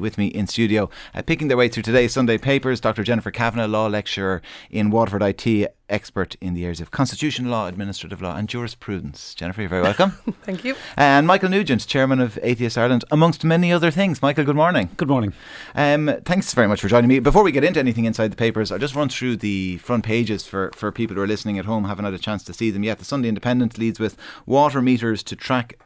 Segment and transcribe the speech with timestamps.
[0.00, 0.88] with me in studio.
[1.12, 3.02] Uh, picking their way through today's Sunday papers, Dr.
[3.02, 4.40] Jennifer Kavanagh, law lecturer
[4.70, 9.34] in Waterford IT, expert in the areas of constitutional law, administrative law, and jurisprudence.
[9.34, 10.10] Jennifer, you're very welcome.
[10.42, 10.74] Thank you.
[10.96, 14.22] And Michael Nugent, chairman of Atheist Ireland, amongst many other things.
[14.22, 14.90] Michael, good morning.
[14.96, 15.32] Good morning.
[15.74, 17.18] Um, thanks very much for joining me.
[17.20, 20.46] Before we get into anything inside the papers, I'll just run through the front pages
[20.46, 22.84] for, for people who are listening at home, haven't had a chance to see them
[22.84, 22.98] yet.
[22.98, 24.16] The Sunday Independent leads with
[24.46, 25.78] water meters to track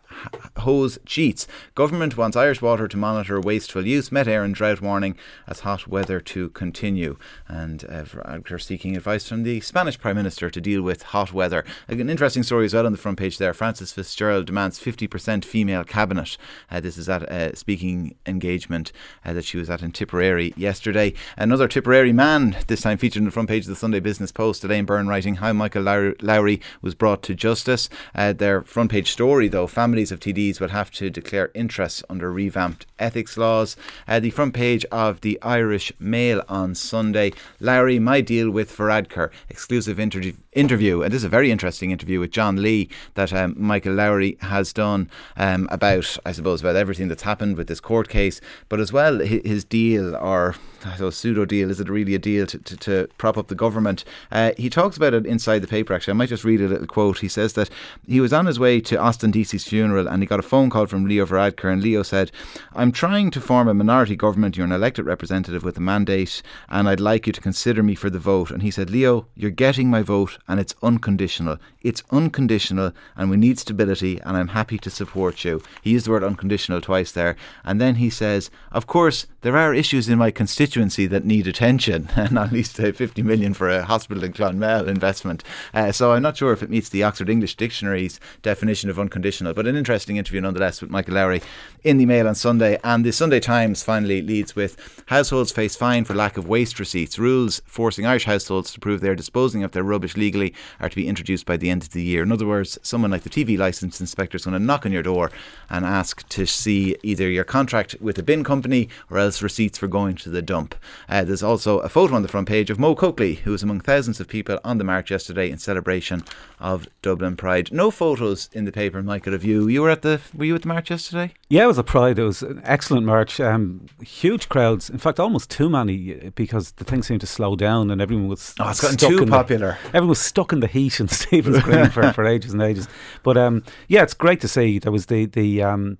[0.58, 1.46] hose cheats.
[1.75, 4.12] Government wants Irish Water to monitor wasteful use.
[4.12, 5.16] Met Éireann drought warning
[5.46, 7.16] as hot weather to continue.
[7.48, 8.04] And uh,
[8.50, 11.64] are seeking advice from the Spanish Prime Minister to deal with hot weather.
[11.88, 13.54] An interesting story as well on the front page there.
[13.54, 16.36] Frances Fitzgerald demands 50% female cabinet.
[16.70, 18.92] Uh, this is at a speaking engagement
[19.24, 21.12] uh, that she was at in Tipperary yesterday.
[21.36, 24.64] Another Tipperary man, this time featured on the front page of the Sunday Business Post,
[24.64, 27.88] Elaine Byrne writing how Michael Lowry was brought to justice.
[28.14, 32.32] Uh, their front page story, though, families of TDs will have to declare interest under
[32.32, 33.77] revamped ethics laws.
[34.06, 37.32] Uh, the front page of the Irish Mail on Sunday.
[37.60, 40.33] Lowry, my deal with Varadkar, exclusive interview.
[40.52, 44.36] Interview, and this is a very interesting interview with John Lee that um, Michael Lowry
[44.41, 48.80] has done um, about, I suppose, about everything that's happened with this court case, but
[48.80, 50.55] as well his deal or
[50.97, 51.70] so pseudo deal.
[51.70, 54.05] Is it really a deal to, to, to prop up the government?
[54.30, 55.94] Uh, he talks about it inside the paper.
[55.94, 57.20] Actually, I might just read a little quote.
[57.20, 57.70] He says that
[58.06, 60.86] he was on his way to Austin Deasy's funeral and he got a phone call
[60.86, 62.30] from Leo Varadkar, and Leo said,
[62.74, 64.56] "I'm trying to form a minority government.
[64.56, 68.11] You're an elected representative with a mandate, and I'd like you to consider me for
[68.11, 71.58] the vote." And he said, "Leo, you're getting my vote, and it's unconditional.
[71.82, 76.10] It's unconditional, and we need stability, and I'm happy to support you." He used the
[76.10, 80.30] word unconditional twice there, and then he says, "Of course, there are issues in my
[80.30, 84.32] constituency." constituency that need attention, and at least uh, 50 million for a hospital in
[84.32, 85.42] Clonmel investment.
[85.74, 89.54] Uh, so I'm not sure if it meets the Oxford English Dictionary's definition of unconditional,
[89.54, 91.42] but an interesting interview nonetheless with Michael Lowry
[91.84, 92.78] in the Mail on Sunday.
[92.84, 97.18] And the Sunday Times finally leads with households face fine for lack of waste receipts.
[97.18, 101.08] Rules forcing Irish households to prove they're disposing of their rubbish legally are to be
[101.08, 102.23] introduced by the end of the year.
[102.23, 105.02] In other words, someone like the TV licence inspector is going to knock on your
[105.02, 105.30] door
[105.70, 109.89] and ask to see either your contract with the bin company or else receipts for
[109.89, 110.74] going to the dump.
[111.08, 113.80] Uh, there's also a photo on the front page of Mo Coakley, who was among
[113.80, 116.24] thousands of people on the march yesterday in celebration
[116.61, 117.73] of Dublin Pride.
[117.73, 119.68] No photos in the paper, Michael, of you.
[119.68, 121.33] You were at the were you at the march yesterday?
[121.48, 122.18] Yeah, it was a Pride.
[122.18, 123.40] It was an excellent march.
[123.40, 124.89] Um, huge crowds.
[124.89, 128.29] In fact, almost too many uh, because the thing seemed to slow down and everyone
[128.29, 128.55] was.
[128.59, 129.42] Oh, it's gotten too popular.
[129.83, 132.89] The, everyone was stuck in the heat in Stephen's Green for, for ages and ages.
[133.23, 134.79] But um, yeah, it's great to see.
[134.79, 135.63] There was the the.
[135.63, 135.99] Um,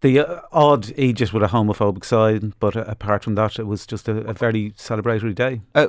[0.00, 3.86] the uh, odd Egypt with a homophobic side, but uh, apart from that, it was
[3.86, 5.62] just a, a very celebratory day.
[5.74, 5.86] Uh,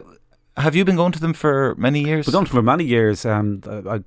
[0.58, 2.26] have you been going to them for many years?
[2.26, 3.26] We've gone to them for many years.
[3.26, 4.04] Um, I,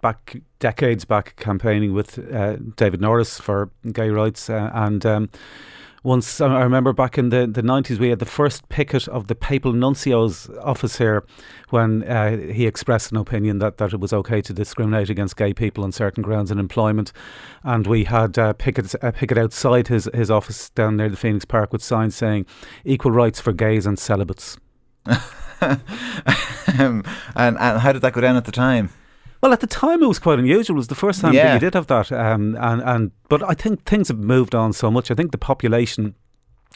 [0.00, 5.28] back decades back, campaigning with uh, David Norris for gay rights, uh, and um,
[6.02, 9.34] once I remember back in the, the 90s, we had the first picket of the
[9.34, 11.24] papal nuncio's office here
[11.70, 15.52] when uh, he expressed an opinion that, that it was okay to discriminate against gay
[15.52, 17.12] people on certain grounds in employment.
[17.62, 21.44] And we had uh, pickets, uh, picket outside his, his office down near the Phoenix
[21.44, 22.46] Park with signs saying
[22.84, 24.56] equal rights for gays and celibates.
[25.60, 27.02] um,
[27.34, 28.90] and, and how did that go down at the time?
[29.40, 30.76] Well, at the time, it was quite unusual.
[30.76, 31.48] It was the first time yeah.
[31.48, 34.72] that you did have that, um, and and but I think things have moved on
[34.72, 35.10] so much.
[35.10, 36.14] I think the population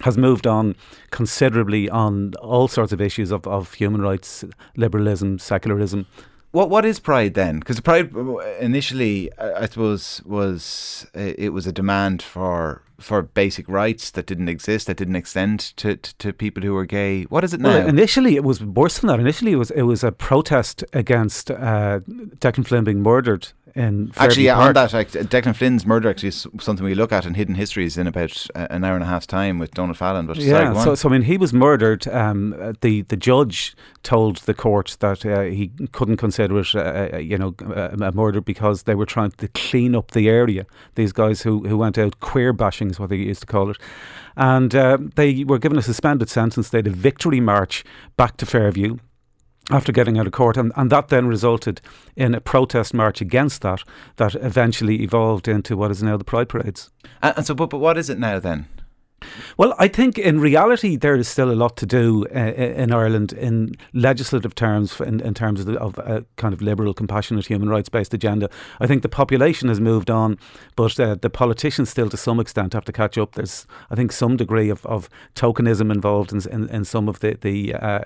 [0.01, 0.75] has moved on
[1.11, 4.45] considerably on all sorts of issues of, of human rights,
[4.77, 6.07] liberalism, secularism.
[6.53, 7.59] What what is pride then?
[7.59, 8.15] Because pride
[8.61, 14.87] initially, I suppose, was it was a demand for for basic rights that didn't exist,
[14.87, 17.25] that didn't extend to, to, to people who were gay.
[17.25, 17.71] What is it now?
[17.71, 19.21] Well, initially, it was worse than that.
[19.21, 22.01] Initially, it was it was a protest against uh,
[22.39, 26.47] Declan Flynn being murdered in actually yeah, on that like, Declan Flynn's murder actually is
[26.61, 29.59] something we look at in Hidden Histories in about an hour and a half's time
[29.59, 30.27] with Donald Fallon.
[30.27, 32.07] But yeah, sorry, so, so I mean he was murdered.
[32.09, 37.17] Um, the the judge told the court that uh, he couldn't consider it, uh, uh
[37.19, 40.67] you know, a, a, murder because they were trying to clean up the area.
[40.95, 43.79] These guys who who went out queer bashing is what they used to call it,
[44.37, 46.69] and uh, they were given a suspended sentence.
[46.69, 47.85] They had a victory march
[48.17, 48.99] back to Fairview
[49.71, 51.81] after getting out of court, and, and that then resulted
[52.17, 53.83] in a protest march against that,
[54.17, 56.91] that eventually evolved into what is now the Pride Parades.
[57.23, 58.67] And, and so, but, but what is it now then?
[59.57, 63.33] Well, I think in reality there is still a lot to do uh, in Ireland
[63.33, 67.69] in legislative terms, in, in terms of, the, of, a kind of liberal, compassionate, human
[67.69, 68.49] rights based agenda.
[68.81, 70.39] I think the population has moved on,
[70.77, 73.35] but uh, the politicians still, to some extent, have to catch up.
[73.35, 77.37] There's, I think, some degree of, of tokenism involved in, in, in some of the
[77.41, 78.01] the uh,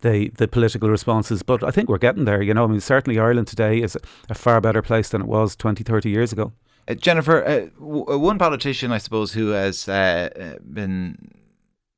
[0.00, 1.42] the the political responses.
[1.42, 2.42] But I think we're getting there.
[2.42, 3.96] You know, I mean, certainly Ireland today is
[4.28, 6.52] a far better place than it was 20, 30 years ago.
[6.88, 11.32] Uh, Jennifer, uh, w- uh, one politician, I suppose, who has uh, uh been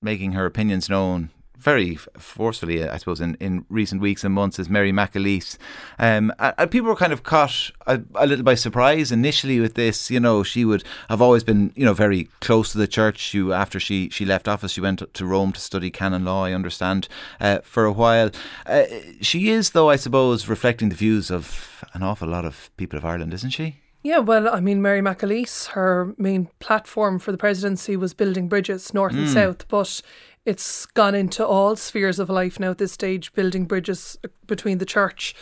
[0.01, 4.69] making her opinions known very forcefully, I suppose, in, in recent weeks and months as
[4.69, 5.59] Mary McAleese.
[5.99, 10.11] Um, and people were kind of caught a, a, little by surprise initially with this.
[10.11, 13.19] You know, she would have always been, you know, very close to the church.
[13.19, 16.53] She, after she, she left office, she went to Rome to study canon law, I
[16.53, 17.09] understand,
[17.41, 18.31] uh, for a while.
[18.65, 18.85] Uh,
[19.21, 23.05] she is, though, I suppose, reflecting the views of an awful lot of people of
[23.05, 23.81] Ireland, isn't she?
[24.05, 28.95] Yeah, well, I mean, Mary McAleese, her main platform for the presidency was building bridges
[28.95, 29.19] north mm.
[29.19, 30.01] and south, but
[30.49, 34.17] it's gone into all spheres of life now at this stage, building bridges
[34.47, 35.35] between the church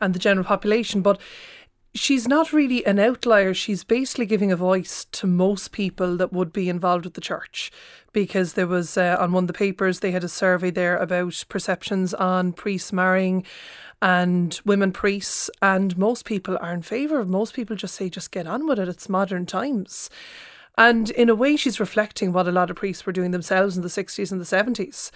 [0.00, 1.02] and the general population.
[1.02, 1.20] But
[1.96, 3.54] she's not really an outlier.
[3.54, 7.72] She's basically giving a voice to most people that would be involved with the church.
[8.12, 11.44] Because there was uh, on one of the papers, they had a survey there about
[11.48, 13.44] perceptions on priests marrying
[14.00, 15.50] and women priests.
[15.60, 18.78] And most people are in favour of Most people just say, just get on with
[18.78, 18.88] it.
[18.88, 20.08] It's modern times.
[20.78, 23.82] And in a way, she's reflecting what a lot of priests were doing themselves in
[23.82, 25.10] the 60s and the 70s.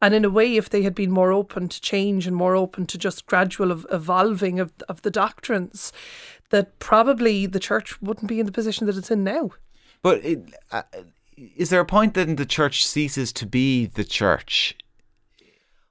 [0.00, 2.86] And in a way, if they had been more open to change and more open
[2.86, 5.92] to just gradual evolving of, of the doctrines,
[6.50, 9.50] that probably the church wouldn't be in the position that it's in now.
[10.02, 10.82] But it, uh,
[11.36, 14.76] is there a point then the church ceases to be the church?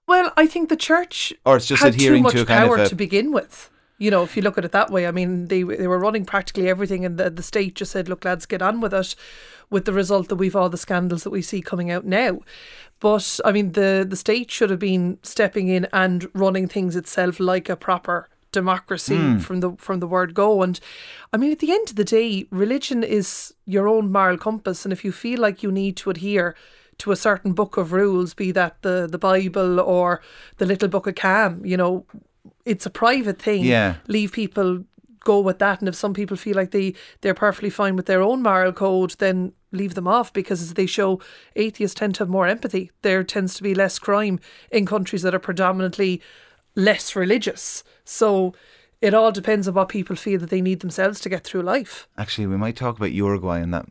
[0.07, 2.81] Well, I think the church or it's just had adhering too much to power kind
[2.81, 3.69] of to begin with
[3.99, 6.25] you know, if you look at it that way, I mean, they they were running
[6.25, 9.15] practically everything, and the the state just said, "Look, lads, get on with it."
[9.71, 12.39] With the result that we've all the scandals that we see coming out now,
[12.99, 17.39] but I mean, the the state should have been stepping in and running things itself
[17.39, 19.41] like a proper democracy mm.
[19.41, 20.63] from the from the word go.
[20.63, 20.79] And
[21.31, 24.91] I mean, at the end of the day, religion is your own moral compass, and
[24.91, 26.55] if you feel like you need to adhere
[26.99, 30.21] to a certain book of rules, be that the the Bible or
[30.57, 32.05] the Little Book of Calm, you know,
[32.65, 33.63] it's a private thing.
[33.63, 33.95] Yeah.
[34.07, 34.83] Leave people
[35.23, 35.79] go with that.
[35.79, 39.15] And if some people feel like they, they're perfectly fine with their own moral code,
[39.19, 41.19] then leave them off because as they show
[41.55, 42.91] atheists tend to have more empathy.
[43.01, 44.39] There tends to be less crime
[44.71, 46.21] in countries that are predominantly
[46.75, 47.83] less religious.
[48.03, 48.53] So
[49.01, 52.07] it all depends on what people feel that they need themselves to get through life.
[52.17, 53.85] Actually, we might talk about Uruguay in that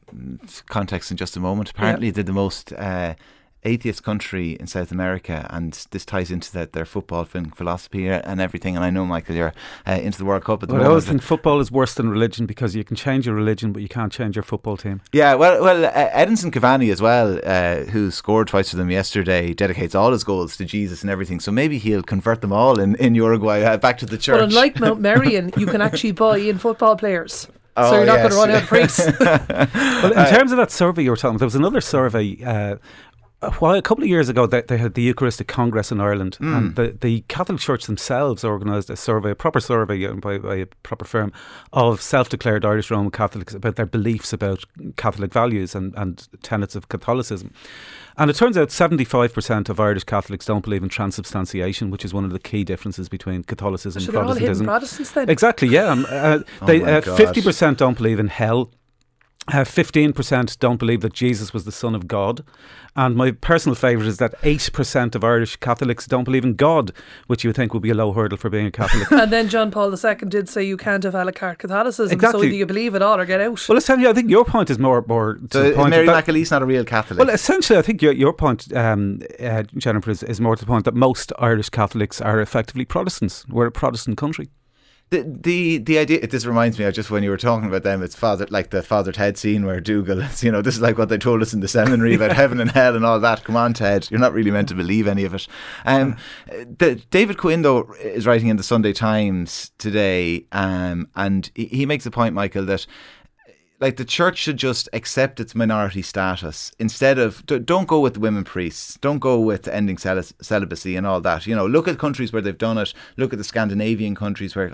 [0.67, 1.71] context in just a moment.
[1.71, 3.15] Apparently, did the most uh,
[3.65, 8.77] atheist country in South America, and this ties into the, their football philosophy and everything.
[8.77, 9.53] And I know, Michael, you're
[9.87, 10.87] uh, into the World Cup at the well, moment.
[10.87, 13.83] I always think football is worse than religion because you can change your religion, but
[13.83, 15.01] you can't change your football team.
[15.13, 19.55] Yeah, well, well, uh, Edinson Cavani as well, uh, who scored twice for them yesterday,
[19.55, 21.41] dedicates all his goals to Jesus and everything.
[21.41, 24.39] So maybe he'll convert them all in in Uruguay uh, back to the church.
[24.39, 27.49] But unlike Mount Marion, you can actually buy in football players.
[27.79, 28.23] Oh, so you're not yes.
[28.23, 28.99] going to run out of priests.
[29.21, 32.77] well, in terms of that survey you were talking, there was another survey uh,
[33.41, 36.39] a while, a couple of years ago, they, they had the Eucharistic Congress in Ireland,
[36.41, 36.57] mm.
[36.57, 40.67] and the, the Catholic Church themselves organised a survey, a proper survey by, by a
[40.83, 41.33] proper firm,
[41.73, 44.65] of self declared Irish Roman Catholics about their beliefs about
[44.97, 47.53] Catholic values and, and tenets of Catholicism.
[48.17, 52.25] And it turns out 75% of Irish Catholics don't believe in transubstantiation, which is one
[52.25, 54.67] of the key differences between Catholicism so and Protestantism.
[54.67, 55.31] Protestants then?
[55.31, 55.87] Exactly, yeah.
[55.87, 58.73] Um, uh, oh they, uh, 50% don't believe in hell.
[59.49, 62.45] Uh, 15% don't believe that Jesus was the Son of God.
[62.97, 66.93] And my personal favourite is that 8% of Irish Catholics don't believe in God,
[67.29, 69.11] which you would think would be a low hurdle for being a Catholic.
[69.13, 72.41] and then John Paul II did say you can't have a la carte Catholicism, exactly.
[72.41, 73.69] so either you believe it all or get out.
[73.69, 75.05] Well, essentially, I think your point is more.
[75.07, 77.19] more to so the point Mary that, McAleese not a real Catholic?
[77.19, 80.69] Well, essentially, I think your, your point, um, uh, Jennifer, is, is more to the
[80.69, 83.47] point that most Irish Catholics are effectively Protestants.
[83.49, 84.49] We're a Protestant country.
[85.11, 88.03] The, the the idea this reminds me of just when you were talking about them
[88.03, 90.99] it's father like the father Ted scene where Dougal is you know this is like
[90.99, 93.43] what they told us in the seminary about heaven and hell and all that.
[93.43, 95.49] Come on Ted you're not really meant to believe any of it.
[95.87, 101.67] Um, the, David Quinn though is writing in the Sunday Times today um, and he,
[101.67, 102.87] he makes a point Michael that
[103.81, 108.45] like the church should just accept its minority status instead of don't go with women
[108.45, 112.43] priests don't go with ending celibacy and all that you know look at countries where
[112.43, 114.71] they've done it look at the Scandinavian countries where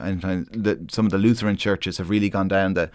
[0.91, 2.91] some of the Lutheran churches have really gone down the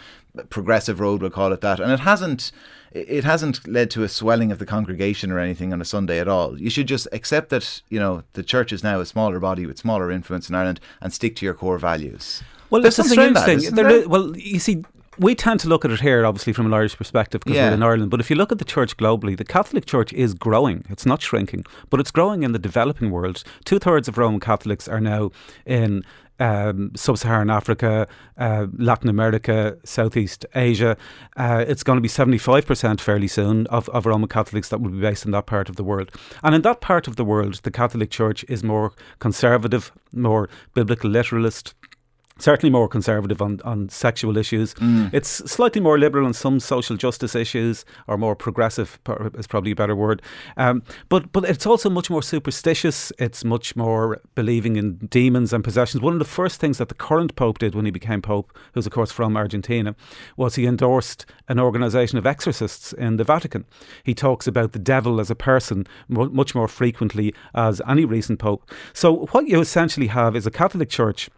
[0.50, 2.52] progressive road we'll call it that and it hasn't
[2.92, 6.28] it hasn't led to a swelling of the congregation or anything on a Sunday at
[6.28, 6.60] all.
[6.60, 9.78] You should just accept that, you know, the church is now a smaller body with
[9.78, 12.42] smaller influence in Ireland and stick to your core values.
[12.70, 13.76] Well, There's it's a strange thing.
[13.76, 14.84] There, well, you see,
[15.20, 17.70] we tend to look at it here, obviously, from an Irish perspective because yeah.
[17.70, 18.10] we're in Ireland.
[18.10, 20.86] But if you look at the church globally, the Catholic Church is growing.
[20.90, 23.44] It's not shrinking, but it's growing in the developing world.
[23.66, 25.32] Two thirds of Roman Catholics are now
[25.66, 26.04] in
[26.40, 28.08] um, sub-Saharan Africa,
[28.38, 30.96] uh, Latin America, Southeast Asia.
[31.36, 35.02] Uh, it's going to be 75% fairly soon of, of Roman Catholics that will be
[35.02, 36.12] based in that part of the world.
[36.42, 41.10] And in that part of the world, the Catholic Church is more conservative, more biblical
[41.10, 41.74] literalist,
[42.40, 44.74] certainly more conservative on, on sexual issues.
[44.76, 45.14] Mm.
[45.14, 49.00] It's slightly more liberal on some social justice issues, or more progressive
[49.36, 50.22] is probably a better word.
[50.58, 53.12] Um, but but it's also much more superstitious.
[53.20, 56.02] It's much more believing in demons and possessions.
[56.02, 58.86] One of the first things that the current pope did when he became pope, who's
[58.86, 59.96] of course from Argentina,
[60.38, 63.66] was he endorsed an organisation of exorcists in the Vatican.
[64.04, 68.70] He talks about the devil as a person much more frequently as any recent pope.
[68.94, 71.30] So what you essentially have is a Catholic Church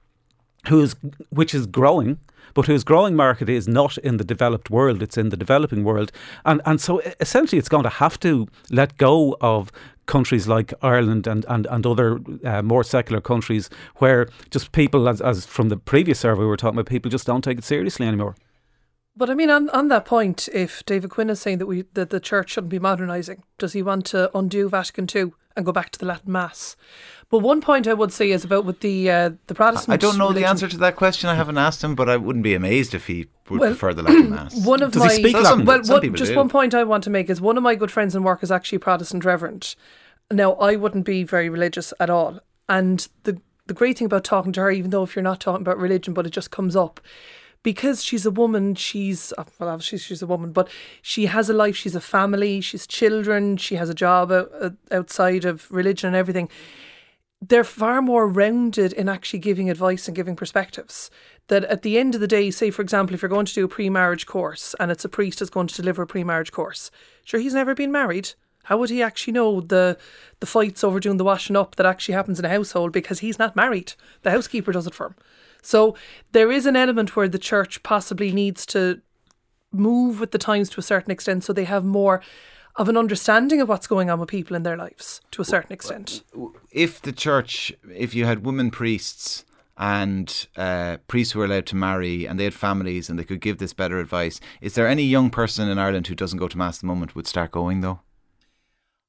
[0.67, 0.95] who is
[1.29, 2.17] which is growing
[2.53, 6.11] but whose growing market is not in the developed world, it's in the developing world.
[6.45, 9.71] And, and so essentially, it's going to have to let go of
[10.05, 15.21] countries like Ireland and, and, and other uh, more secular countries where just people, as,
[15.21, 18.05] as from the previous survey we were talking about, people just don't take it seriously
[18.07, 18.35] anymore.
[19.15, 22.09] But I mean, on, on that point, if David Quinn is saying that we that
[22.09, 25.89] the church shouldn't be modernising, does he want to undo Vatican II and go back
[25.91, 26.77] to the Latin Mass?
[27.29, 29.93] But one point I would say is about with the uh, the Protestant.
[29.93, 30.43] I don't know religion.
[30.43, 31.29] the answer to that question.
[31.29, 34.03] I haven't asked him, but I wouldn't be amazed if he would well, prefer the
[34.03, 34.55] Latin Mass.
[34.65, 35.65] One of Does my he speak Latin?
[35.65, 36.37] well, what, just do.
[36.37, 38.51] one point I want to make is one of my good friends in work is
[38.51, 39.75] actually a Protestant reverend.
[40.31, 42.39] Now I wouldn't be very religious at all,
[42.69, 45.61] and the the great thing about talking to her, even though if you're not talking
[45.61, 46.99] about religion, but it just comes up,
[47.63, 50.69] because she's a woman, she's uh, well, obviously she's a woman, but
[51.01, 54.31] she has a life, she's a family, she's children, she has a job
[54.91, 56.49] outside of religion and everything
[57.41, 61.09] they're far more rounded in actually giving advice and giving perspectives.
[61.47, 63.65] That at the end of the day, say for example, if you're going to do
[63.65, 66.91] a pre-marriage course and it's a priest that's going to deliver a pre-marriage course,
[67.23, 68.33] sure he's never been married.
[68.63, 69.97] How would he actually know the
[70.39, 73.39] the fights over doing the washing up that actually happens in a household because he's
[73.39, 73.93] not married?
[74.23, 75.15] The housekeeper does it for him.
[75.61, 75.95] So
[76.31, 79.01] there is an element where the church possibly needs to
[79.71, 82.21] move with the times to a certain extent so they have more
[82.75, 85.73] of an understanding of what's going on with people in their lives to a certain
[85.73, 86.23] extent.
[86.71, 89.45] If the church, if you had women priests
[89.77, 93.41] and uh, priests who were allowed to marry and they had families and they could
[93.41, 96.57] give this better advice, is there any young person in Ireland who doesn't go to
[96.57, 97.99] Mass at the moment would start going though?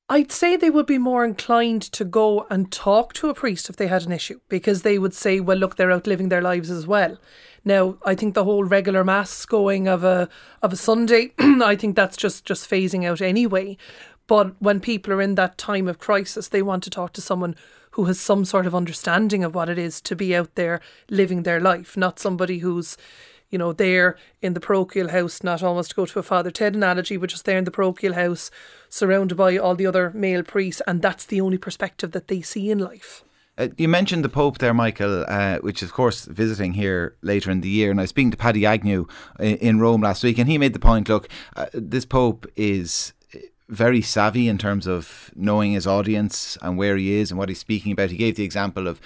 [0.08, 3.76] I'd say they would be more inclined to go and talk to a priest if
[3.76, 6.70] they had an issue because they would say, well, look, they're out living their lives
[6.70, 7.16] as well.
[7.64, 10.28] Now, I think the whole regular mass going of a
[10.60, 13.76] of a Sunday, I think that's just just phasing out anyway.
[14.26, 17.56] But when people are in that time of crisis, they want to talk to someone
[17.92, 20.80] who has some sort of understanding of what it is to be out there
[21.10, 22.96] living their life, not somebody who's
[23.52, 26.74] you know, there in the parochial house, not almost to go to a Father Ted
[26.74, 28.50] analogy, but just there in the parochial house,
[28.88, 32.70] surrounded by all the other male priests, and that's the only perspective that they see
[32.70, 33.22] in life.
[33.58, 37.50] Uh, you mentioned the Pope there, Michael, uh, which is, of course, visiting here later
[37.50, 37.90] in the year.
[37.90, 39.06] And I was speaking to Paddy Agnew
[39.38, 43.12] in, in Rome last week, and he made the point look, uh, this Pope is
[43.68, 47.58] very savvy in terms of knowing his audience and where he is and what he's
[47.58, 48.10] speaking about.
[48.10, 49.00] He gave the example of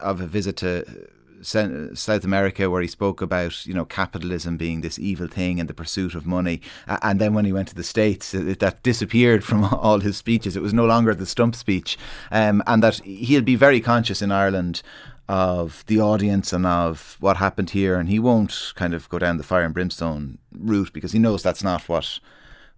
[0.00, 1.08] of a visit to
[1.46, 5.74] South America, where he spoke about you know capitalism being this evil thing and the
[5.74, 9.64] pursuit of money, and then when he went to the states, it, that disappeared from
[9.72, 10.56] all his speeches.
[10.56, 11.96] It was no longer the stump speech,
[12.30, 14.82] um, and that he'll be very conscious in Ireland
[15.28, 19.38] of the audience and of what happened here, and he won't kind of go down
[19.38, 22.20] the fire and brimstone route because he knows that's not what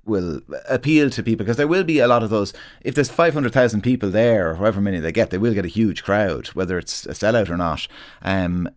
[0.08, 2.52] will appeal to people because there will be a lot of those.
[2.82, 6.02] If there's 500,000 people there, or however many they get, they will get a huge
[6.02, 7.86] crowd, whether it's a sellout or not.
[8.22, 8.68] Um,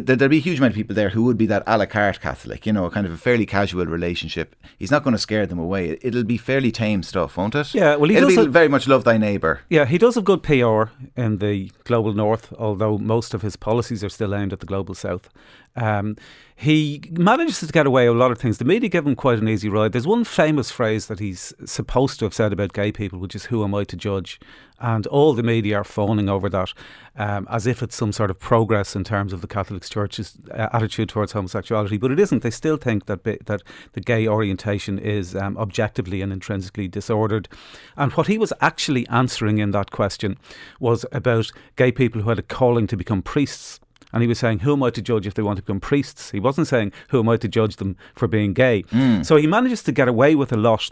[0.00, 2.20] there'll be a huge amount of people there who would be that a la carte
[2.20, 4.56] Catholic, you know, a kind of a fairly casual relationship.
[4.78, 5.98] He's not going to scare them away.
[6.02, 7.74] It'll be fairly tame stuff, won't it?
[7.74, 9.60] Yeah, well, he It'll does be have, very much love thy neighbour.
[9.68, 10.84] Yeah, he does have good PR
[11.16, 14.94] in the global north, although most of his policies are still aimed at the global
[14.94, 15.28] south.
[15.74, 16.16] Um,
[16.62, 18.58] he manages to get away with a lot of things.
[18.58, 19.90] The media give him quite an easy ride.
[19.90, 23.46] There's one famous phrase that he's supposed to have said about gay people, which is
[23.46, 24.38] "Who am I to judge?"
[24.78, 26.72] And all the media are fawning over that,
[27.16, 30.68] um, as if it's some sort of progress in terms of the Catholic Church's uh,
[30.72, 31.98] attitude towards homosexuality.
[31.98, 32.44] But it isn't.
[32.44, 33.62] They still think that that
[33.94, 37.48] the gay orientation is um, objectively and intrinsically disordered.
[37.96, 40.38] And what he was actually answering in that question
[40.78, 43.80] was about gay people who had a calling to become priests
[44.12, 46.30] and he was saying, Who am I to judge if they want to become priests?
[46.30, 48.82] He wasn't saying, Who am I to judge them for being gay?
[48.84, 49.24] Mm.
[49.24, 50.90] So he manages to get away with a lot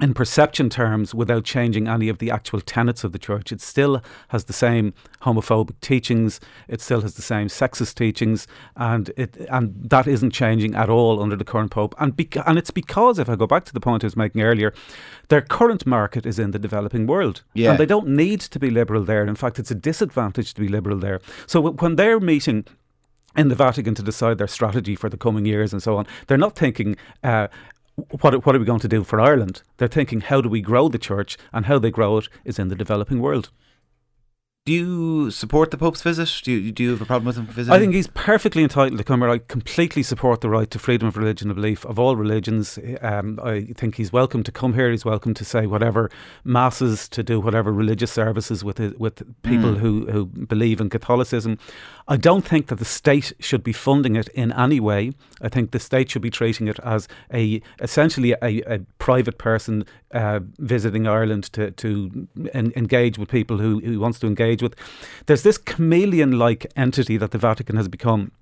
[0.00, 3.50] in perception terms without changing any of the actual tenets of the church.
[3.50, 9.10] It still has the same homophobic teachings, it still has the same sexist teachings, and
[9.16, 11.94] it and that isn't changing at all under the current pope.
[11.98, 14.42] And beca- and it's because if I go back to the point I was making
[14.42, 14.72] earlier,
[15.28, 17.70] their current market is in the developing world, yeah.
[17.70, 19.26] and they don't need to be liberal there.
[19.26, 21.20] In fact, it's a disadvantage to be liberal there.
[21.46, 22.66] So when they're meeting
[23.36, 26.06] in the Vatican to decide their strategy for the coming years and so on.
[26.26, 27.48] They're not thinking, uh,
[27.96, 29.62] what, what are we going to do for Ireland?
[29.78, 31.38] They're thinking, how do we grow the church?
[31.52, 33.50] And how they grow it is in the developing world.
[34.66, 36.28] Do you support the Pope's visit?
[36.42, 37.72] Do you, do you have a problem with him visiting?
[37.72, 39.30] I think he's perfectly entitled to come here.
[39.30, 42.76] I completely support the right to freedom of religion and belief of all religions.
[43.00, 44.90] Um, I think he's welcome to come here.
[44.90, 46.10] He's welcome to say whatever
[46.42, 49.78] masses, to do whatever religious services with it, with people Mm.
[49.78, 51.58] who, who believe in Catholicism.
[52.08, 55.12] I don't think that the state should be funding it in any way.
[55.40, 59.84] I think the state should be treating it as a essentially a, a private person
[60.12, 64.74] uh, visiting Ireland to to en- engage with people who he wants to engage with.
[65.26, 68.32] There's this chameleon-like entity that the Vatican has become.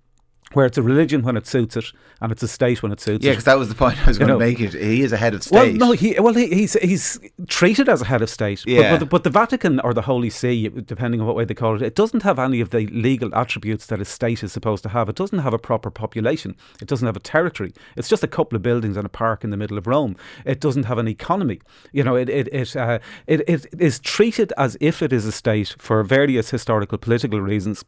[0.52, 1.86] Where it's a religion when it suits it,
[2.20, 3.32] and it's a state when it suits yeah, it.
[3.32, 4.60] Yeah, because that was the point I was You going to make.
[4.60, 5.76] It he is a head of Well, state.
[5.76, 8.62] no, he well he, he's he's treated as a head of state.
[8.64, 8.90] But- Yeah.
[8.92, 11.74] But, the, but the Vatican or the Holy See, depending on what way they call
[11.74, 14.90] it, it doesn't have any of the legal attributes that a state is supposed to
[14.90, 15.08] have.
[15.08, 16.54] It doesn't have a proper population.
[16.80, 17.72] It doesn't have a territory.
[17.96, 20.14] It's just a couple of buildings and a park in the middle of Rome.
[20.44, 21.60] It doesn't have an economy.
[21.92, 25.32] You know, it it it uh, it, it is treated as if it is a
[25.32, 27.84] state for various historical political reasons.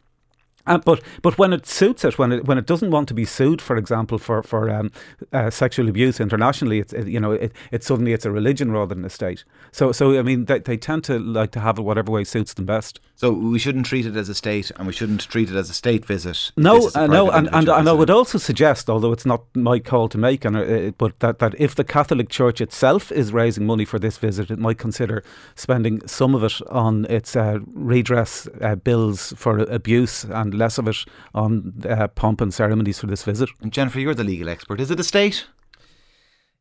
[0.66, 3.24] Uh, but but when it suits it, when it when it doesn't want to be
[3.24, 4.90] sued, for example, for for um,
[5.32, 8.94] uh, sexual abuse internationally, it's it, you know it, it suddenly it's a religion rather
[8.94, 9.44] than a state.
[9.72, 12.54] So so I mean they, they tend to like to have it whatever way suits
[12.54, 13.00] them best.
[13.16, 15.72] So we shouldn't treat it as a state, and we shouldn't treat it as a
[15.72, 16.52] state visit.
[16.58, 19.24] No, this is a uh, no, and, and, and I would also suggest, although it's
[19.24, 23.10] not my call to make, and uh, but that, that if the Catholic Church itself
[23.10, 27.34] is raising money for this visit, it might consider spending some of it on its
[27.34, 30.98] uh, redress uh, bills for abuse and less of it
[31.34, 33.48] on uh, pomp and ceremonies for this visit.
[33.62, 34.78] And Jennifer, you're the legal expert.
[34.78, 35.46] Is it a state?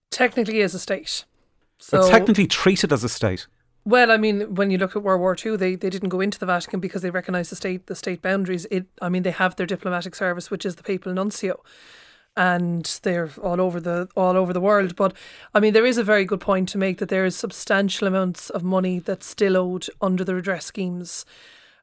[0.09, 1.25] Technically, is a state.
[1.79, 3.45] So But technically treated as a state.
[3.87, 6.39] Well, I mean, when you look at World War II, they, they didn't go into
[6.39, 8.65] the Vatican because they recognised the state the state boundaries.
[8.71, 11.61] It, I mean, they have their diplomatic service, which is the papal nuncio,
[12.35, 14.95] and they're all over the all over the world.
[14.95, 15.13] But
[15.53, 18.49] I mean, there is a very good point to make that there is substantial amounts
[18.49, 21.25] of money that's still owed under the redress schemes,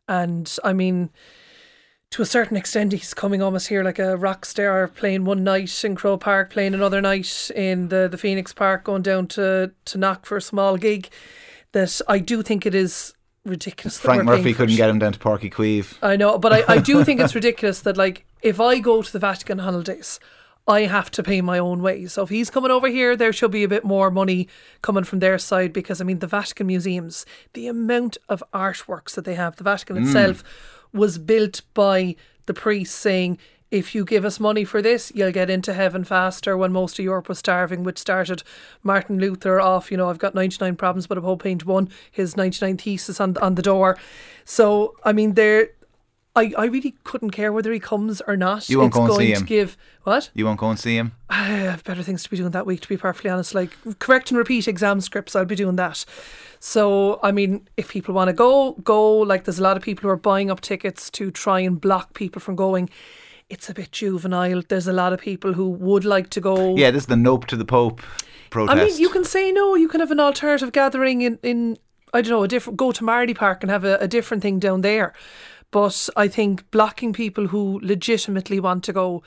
[0.09, 1.11] and I mean.
[2.17, 5.83] To a certain extent, he's coming almost here like a rock star, playing one night
[5.83, 9.97] in Croke Park, playing another night in the, the Phoenix Park, going down to, to
[9.97, 11.09] Knock for a small gig
[11.73, 13.15] that I do think it is
[13.45, 13.99] ridiculous.
[13.99, 15.99] Frank Murphy couldn't get him down to Páirc Uí Chaoimh.
[16.03, 19.13] I know, but I, I do think it's ridiculous that like if I go to
[19.13, 20.21] the Vatican holidays,
[20.69, 22.07] I have to pay my own way.
[22.07, 24.49] So if he's coming over here, there should be a bit more money
[24.81, 29.25] coming from their side because I mean the Vatican museums, the amount of artworks that
[29.25, 30.05] they have, the Vatican mm.
[30.05, 30.45] itself
[30.93, 32.15] was built by
[32.47, 33.39] the priests saying
[33.73, 37.05] if you give us money for this, you'll get into heaven faster when most of
[37.07, 38.43] Europe was starving, which started
[38.83, 42.37] Martin Luther off, you know, I've got 99 problems, but a whole paint one, his
[42.37, 43.97] 99 thesis on, on the door.
[44.45, 45.71] So, I mean, there,
[46.37, 48.69] I, I really couldn't care whether he comes or not.
[48.69, 49.47] You won't it's go and going see to him.
[49.47, 50.29] give, what?
[50.35, 51.13] You won't go and see him.
[51.31, 53.55] I have better things to be doing that week, to be perfectly honest.
[53.55, 56.05] Like correct and repeat exam scripts, I'll be doing that.
[56.61, 59.17] So, I mean, if people want to go, go.
[59.19, 62.13] Like, there's a lot of people who are buying up tickets to try and block
[62.13, 62.91] people from going.
[63.53, 64.63] It's a bit juvenile.
[64.69, 66.75] There's a lot of people who would like to go.
[66.77, 68.01] Yeah, this is the nope to the Pope
[68.51, 68.79] protest.
[68.81, 69.75] I mean, you can say no.
[69.75, 71.77] You can have an alternative gathering in, in
[72.15, 72.79] I don't know, a different.
[72.79, 75.13] Go to Marlay Park and have a, a different thing down there.
[75.71, 79.23] But I think blocking people who legitimately want to go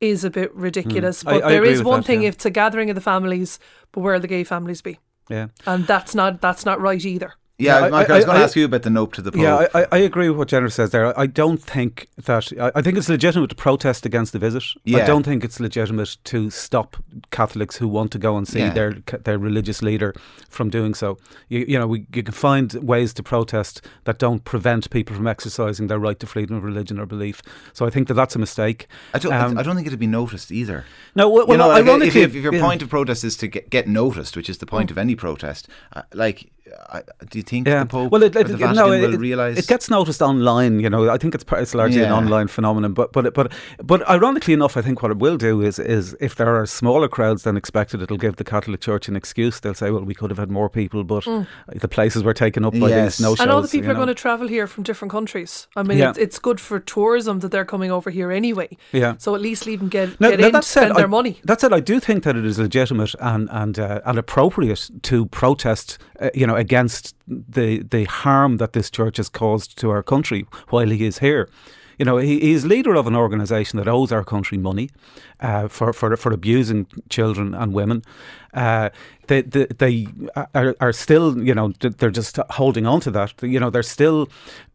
[0.00, 1.22] is a bit ridiculous.
[1.22, 1.28] Hmm.
[1.28, 2.28] I- But I there agree is one that, thing: yeah.
[2.28, 3.58] if it's a gathering of the families,
[3.92, 5.48] but where the gay families be, Yeah.
[5.66, 7.32] and that's not that's not right either.
[7.58, 9.32] Yeah, Yeah, I- Michael, I, was going to ask you about the nope to the
[9.32, 9.40] Pope.
[9.40, 11.18] Yeah, I, I, I agree with what Jenner says there.
[11.18, 14.62] I don't think that I, I think it's legitimate to protest against the visit.
[14.84, 14.98] Yeah.
[14.98, 16.96] I don't think it's legitimate to stop
[17.30, 18.70] Catholics who want to go and see Yeah.
[18.70, 18.92] their
[19.24, 20.14] their religious leader
[20.48, 21.18] from doing so.
[21.48, 25.26] You, you know, we, you can find ways to protest that don't prevent people from
[25.26, 27.42] exercising their right to freedom of religion or belief.
[27.72, 28.86] So I think that that's a mistake.
[29.14, 30.84] I don't, Um, I don't think it'd be noticed either.
[31.14, 33.48] No, well, you know, well, like, if, ironically, if, your point of protest is to
[33.48, 36.50] get, get noticed, which is the point of any protest, uh, like,
[37.30, 37.80] do you think Yeah.
[37.84, 39.58] the Pope well, it, or it, the you Vatican know, will realise?
[39.58, 40.80] it gets noticed online.
[40.80, 42.92] You know, I think it's it's largely an online phenomenon.
[42.92, 43.52] But but but
[43.82, 47.08] but ironically enough, I think what it will do is is if there are smaller
[47.08, 49.60] crowds than expected, it'll give the Catholic Church an excuse.
[49.60, 51.24] They'll say, well, we could have had more people, but
[51.84, 53.18] the places were taken up by Yes.
[53.18, 53.40] these no shows.
[53.40, 54.00] and all the people you are know.
[54.04, 55.66] going to travel here from different countries.
[55.76, 56.10] I mean, Yeah.
[56.10, 58.68] it's, it's good for tourism that they're coming over here anyway.
[58.92, 59.14] Yeah.
[59.18, 61.18] So at least leave them get, No, get no, in, that said, spend their I-
[61.18, 61.40] money.
[61.44, 65.26] That said, I do think that it is legitimate and and uh, and appropriate to
[65.26, 70.02] protest, uh, you know, against the the harm that this church has caused to our
[70.02, 71.48] country while he is here.
[71.98, 74.88] You know, he, he is leader of an organisation that owes our country money
[75.40, 78.02] uh, for, for for abusing children and women.
[78.54, 78.90] Uh,
[79.26, 80.06] they they, they
[80.54, 83.34] are, are still you know they're just holding on to that.
[83.42, 84.28] You know they're still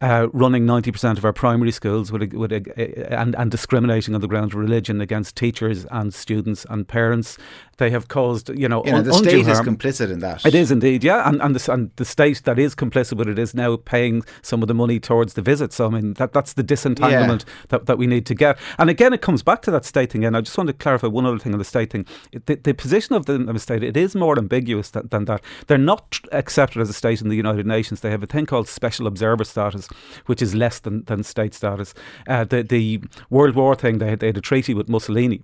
[0.04, 4.14] uh, running ninety percent of our primary schools with a, with a, and and discriminating
[4.14, 7.38] on the grounds of religion against teachers and students and parents.
[7.78, 9.50] They have caused you know, you know un- the state harm.
[9.50, 10.46] is complicit in that.
[10.46, 13.40] It is indeed, yeah, and and the, and the state that is complicit with it
[13.40, 15.74] is now paying some of the money towards the visit.
[15.74, 17.66] So I mean that that's the disentanglement yeah.
[17.70, 18.60] that, that we need to get.
[18.78, 20.26] And again, it comes back to that state thing.
[20.26, 22.06] And I just want to clarify one other thing on the state thing.
[22.46, 25.42] The, the position of the, the state it is more ambiguous than, than that.
[25.68, 28.02] They're not accepted as a state in the United Nations.
[28.02, 29.88] They have a thing called special observer status,
[30.26, 31.94] which is less than, than state status.
[32.28, 35.42] Uh, the the World War thing, they had, they had a treaty with Mussolini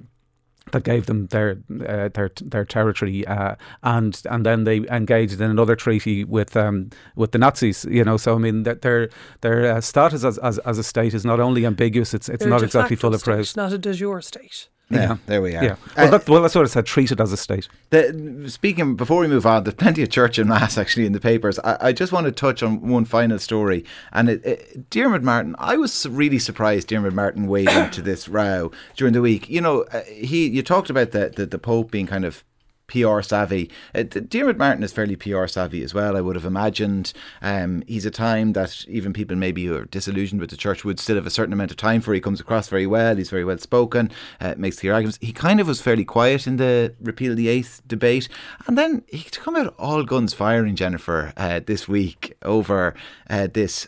[0.72, 1.58] that gave them their
[1.88, 6.90] uh, their their territory, uh, and and then they engaged in another treaty with um,
[7.16, 7.86] with the Nazis.
[7.86, 9.10] You know, so I mean, their
[9.42, 12.50] their uh, status as, as as a state is not only ambiguous; it's it's They're
[12.50, 14.70] not exactly full of state, It's Not a de jure state.
[14.90, 15.64] Yeah, yeah, there we are.
[15.64, 15.76] Yeah.
[15.96, 17.68] Well, uh, that, well, that's what it said, treated as a state.
[17.92, 21.20] The, speaking, before we move on, there's plenty of church and mass actually in the
[21.20, 21.60] papers.
[21.60, 23.86] I, I just want to touch on one final story.
[24.12, 28.72] And it, it, Diarmuid Martin, I was really surprised Diarmuid Martin weighed into this row
[28.96, 29.48] during the week.
[29.48, 32.44] You know, uh, he you talked about the, the, the Pope being kind of
[32.90, 33.70] PR savvy.
[33.96, 37.14] Uh, Diarmuid Martin is fairly PR savvy as well, I would have imagined.
[37.42, 41.00] Um, he's a time that even people maybe who are disillusioned with the church would
[41.00, 42.14] still have a certain amount of time for.
[42.14, 45.20] He comes across very well, he's very well spoken, uh, makes clear arguments.
[45.22, 48.28] He kind of was fairly quiet in the repeal the eighth debate.
[48.68, 52.94] And then he come out all guns firing, Jennifer, uh, this week over
[53.30, 53.88] uh, this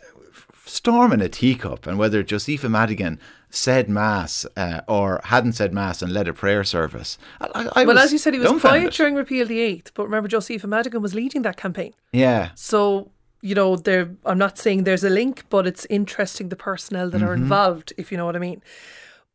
[0.65, 3.19] storm in a teacup and whether Josepha Madigan
[3.51, 7.17] said mass uh, or hadn't said mass and led a prayer service.
[7.39, 10.27] I, I well, as you said, he was quiet during repeal the eighth, but remember,
[10.27, 11.93] Josepha Madigan was leading that campaign.
[12.11, 12.51] Yeah.
[12.55, 13.11] So
[13.41, 14.11] you know, there.
[14.25, 17.27] I'm not saying there's a link, but it's interesting the personnel that mm-hmm.
[17.27, 18.61] are involved, if you know what I mean.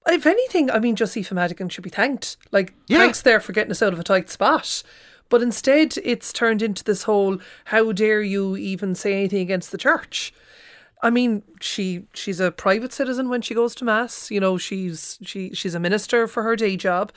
[0.07, 2.37] If anything, I mean, Josepha Madigan should be thanked.
[2.53, 2.99] Like, yeah.
[2.99, 4.85] thanks there for getting us out of a tight spot.
[5.29, 9.79] But instead, it's turned into this whole how dare you even say anything against the
[9.79, 10.33] church?
[11.07, 14.29] I mean, she she's a private citizen when she goes to mass.
[14.29, 17.13] You know, she's she she's a minister for her day job,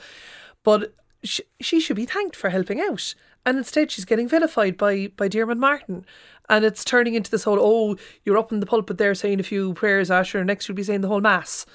[0.62, 3.16] but she, she should be thanked for helping out.
[3.44, 6.06] And instead, she's getting vilified by by Diarmuid Martin,
[6.48, 9.42] and it's turning into this whole oh, you're up in the pulpit there saying a
[9.42, 11.66] few prayers, Asher, next you'll be saying the whole mass,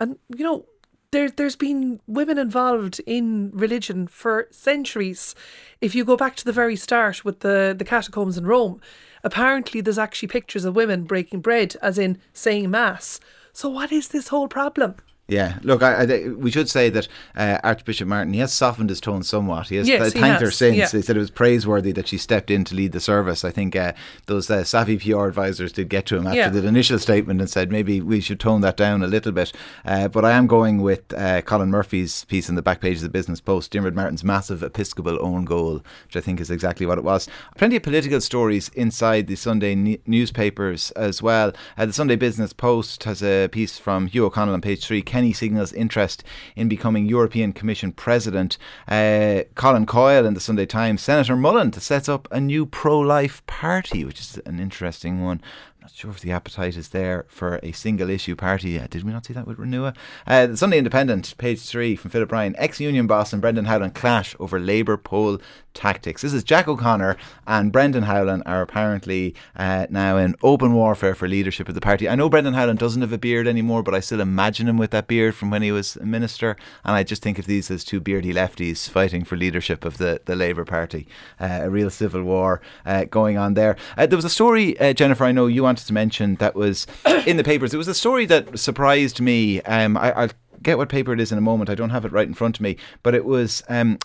[0.00, 0.64] and you know.
[1.12, 5.34] There, there's been women involved in religion for centuries.
[5.80, 8.80] If you go back to the very start with the, the catacombs in Rome,
[9.22, 13.20] apparently there's actually pictures of women breaking bread, as in saying mass.
[13.52, 14.96] So what is this whole problem?
[15.30, 19.00] Yeah, look, I, I, we should say that uh, Archbishop Martin he has softened his
[19.00, 19.68] tone somewhat.
[19.68, 20.76] He has yes, thanked he her since.
[20.76, 20.88] Yeah.
[20.88, 23.44] He said it was praiseworthy that she stepped in to lead the service.
[23.44, 23.92] I think uh,
[24.26, 26.48] those uh, savvy PR advisors did get to him after yeah.
[26.48, 29.52] the initial statement and said maybe we should tone that down a little bit.
[29.84, 33.02] Uh, but I am going with uh, Colin Murphy's piece in the back page of
[33.02, 36.98] the Business Post, Diarmuid Martin's massive Episcopal own goal, which I think is exactly what
[36.98, 37.28] it was.
[37.56, 41.52] Plenty of political stories inside the Sunday ne- newspapers as well.
[41.78, 45.02] Uh, the Sunday Business Post has a piece from Hugh O'Connell on page three.
[45.20, 46.24] Kenny signals interest
[46.56, 48.56] in becoming European Commission President.
[48.88, 52.98] Uh, Colin Coyle in the Sunday Times, Senator Mullen to set up a new pro
[52.98, 55.42] life party, which is an interesting one
[55.90, 58.78] not sure if the appetite is there for a single issue party.
[58.90, 59.96] Did we not see that with Renua?
[60.26, 62.54] Uh, the Sunday Independent, page three from Philip Ryan.
[62.58, 65.40] Ex union boss and Brendan Howlin clash over Labour poll
[65.74, 66.22] tactics.
[66.22, 71.28] This is Jack O'Connor and Brendan Howlin are apparently uh, now in open warfare for
[71.28, 72.08] leadership of the party.
[72.08, 74.90] I know Brendan Howlin doesn't have a beard anymore, but I still imagine him with
[74.90, 76.56] that beard from when he was a minister.
[76.84, 80.20] And I just think of these as two beardy lefties fighting for leadership of the,
[80.24, 81.06] the Labour Party.
[81.38, 83.76] Uh, a real civil war uh, going on there.
[83.96, 86.86] Uh, there was a story, uh, Jennifer, I know you wanted to mention that was
[87.26, 87.72] in the papers.
[87.74, 89.62] It was a story that surprised me.
[89.62, 90.30] Um, I, I'll
[90.62, 91.70] get what paper it is in a moment.
[91.70, 93.98] I don't have it right in front of me, but it was um,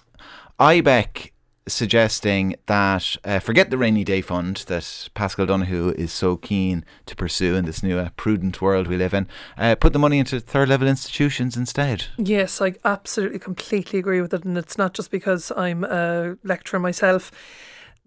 [0.59, 1.31] IBEC
[1.67, 7.15] suggesting that uh, forget the rainy day fund that Paschal Donohoe is so keen to
[7.15, 9.27] pursue in this new uh, prudent world we live in.
[9.57, 12.05] Uh, put the money into third level institutions instead.
[12.17, 16.79] Yes, I absolutely completely agree with it, and it's not just because I'm a lecturer
[16.79, 17.31] myself.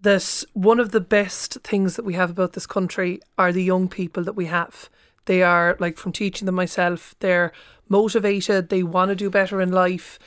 [0.00, 3.88] That one of the best things that we have about this country are the young
[3.88, 4.88] people that we have.
[5.24, 7.16] They are like from teaching them myself.
[7.18, 7.52] They're
[7.88, 8.68] motivated.
[8.68, 10.20] They want to do better in life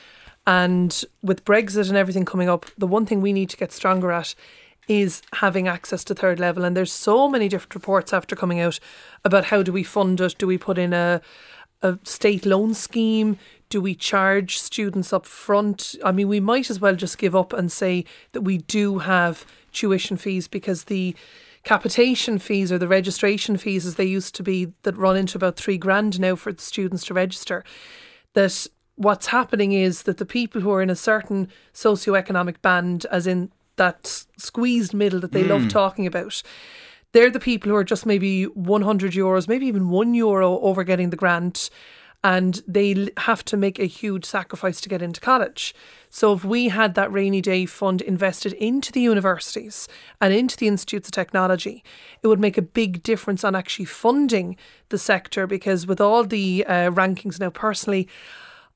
[0.47, 4.11] and with Brexit and everything coming up, the one thing we need to get stronger
[4.11, 4.33] at
[4.87, 6.63] is having access to third level.
[6.63, 8.79] And there's so many different reports after coming out
[9.23, 10.35] about how do we fund it?
[10.37, 11.21] Do we put in a
[11.81, 13.37] a state loan scheme?
[13.69, 15.95] Do we charge students up front?
[16.03, 19.45] I mean, we might as well just give up and say that we do have
[19.71, 21.15] tuition fees because the
[21.63, 25.55] capitation fees or the registration fees, as they used to be, that run into about
[25.55, 27.63] three grand now for the students to register,
[28.33, 33.27] that what's happening is that the people who are in a certain socioeconomic band, as
[33.27, 36.43] in that squeezed middle that they love talking about.
[37.13, 41.09] They're the people who are just maybe 100 euros, maybe even one euro over getting
[41.09, 41.69] the grant,
[42.23, 45.73] and they have to make a huge sacrifice to get into college.
[46.09, 49.87] So, if we had that rainy day fund invested into the universities
[50.19, 51.83] and into the institutes of technology,
[52.21, 54.55] it would make a big difference on actually funding
[54.89, 58.07] the sector because with all the uh, rankings now, personally,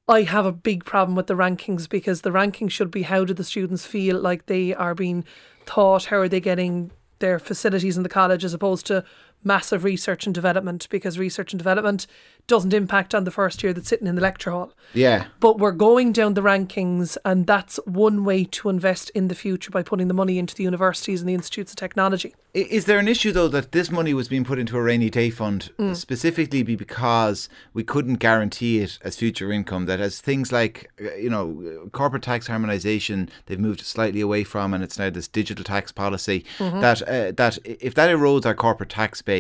[0.08, 3.34] I have a big problem with the rankings because the rankings should be how do
[3.34, 5.26] the students feel like they are being
[5.66, 9.04] taught, how are they getting their facilities in the college as opposed to
[9.46, 12.08] massive research and development because research and development
[12.48, 14.74] doesn't impact on the first year that's sitting in the lecture hall.
[14.94, 15.26] Yeah.
[15.40, 19.72] But we're going down the rankings, and that's one way to invest in the future
[19.72, 22.36] by putting the money into the universities and the institutes of technology.
[22.54, 25.30] Is there an issue though that this money was being put into a rainy day
[25.30, 29.88] fund specifically be because we couldn't guarantee it as future income?
[29.88, 34.74] That as things like uh, you know corporate tax harmonisation they've moved slightly away from,
[34.74, 36.46] and it's now this digital tax policy.
[36.60, 39.35] That uh, that if that erodes our corporate tax base,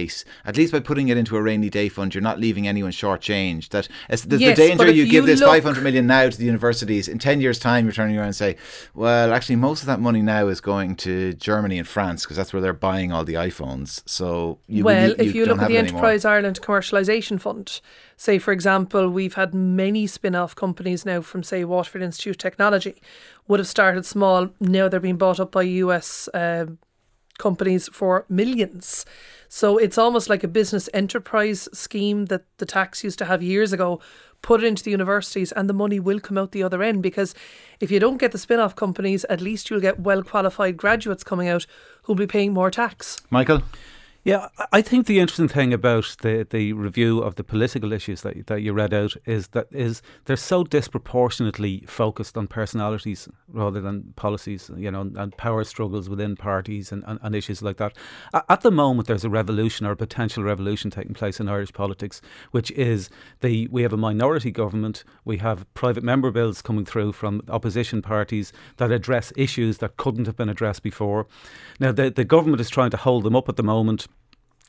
[0.46, 3.70] at least by putting it into a rainy day fund, you're not leaving anyone shortchanged.
[3.70, 6.46] That it's, Yes, the danger if you give this look- 500 million now to the
[6.46, 7.86] universities in 10 years' time.
[7.86, 8.58] You're turning around and say,
[8.94, 12.52] well, actually, most of that money now is going to Germany and France because that's
[12.54, 14.02] where they're buying all the iPhones.
[14.06, 16.00] So you well, really- if you look at the it anymore.
[16.00, 17.82] Enterprise Ireland Commercialisation Fund,
[18.18, 23.02] say for example, we've had many spin-off companies now from say Waterford Institute of Technology,
[23.48, 24.50] would have started small.
[24.60, 26.66] Now they're being bought up by US uh,
[27.38, 29.06] companies for millions.
[29.56, 33.72] So it's almost like a business enterprise scheme that the tax used to have years
[33.72, 34.02] ago.
[34.42, 37.02] Put it into the universities, and the money will come out the other end.
[37.02, 37.34] Because
[37.80, 41.24] if you don't get the spin off companies, at least you'll get well qualified graduates
[41.24, 41.66] coming out
[42.04, 43.22] who'll be paying more tax.
[43.30, 43.64] Michael?
[44.26, 48.48] Yeah, I- think the interesting thing about the, the review of the political issues that
[48.48, 54.14] that you read out is that is they're so disproportionately focused on personalities rather than
[54.16, 57.96] policies, you know, and power struggles within parties and, and, and issues like that.
[58.50, 62.20] At the moment, there's a revolution or a potential revolution taking place in Irish politics,
[62.50, 63.12] which is
[63.42, 68.02] the we have a minority government, we have private member bills coming through from opposition
[68.02, 71.28] parties that address issues that couldn't have been addressed before.
[71.80, 74.08] Now, the, the government is trying to hold them up at the moment.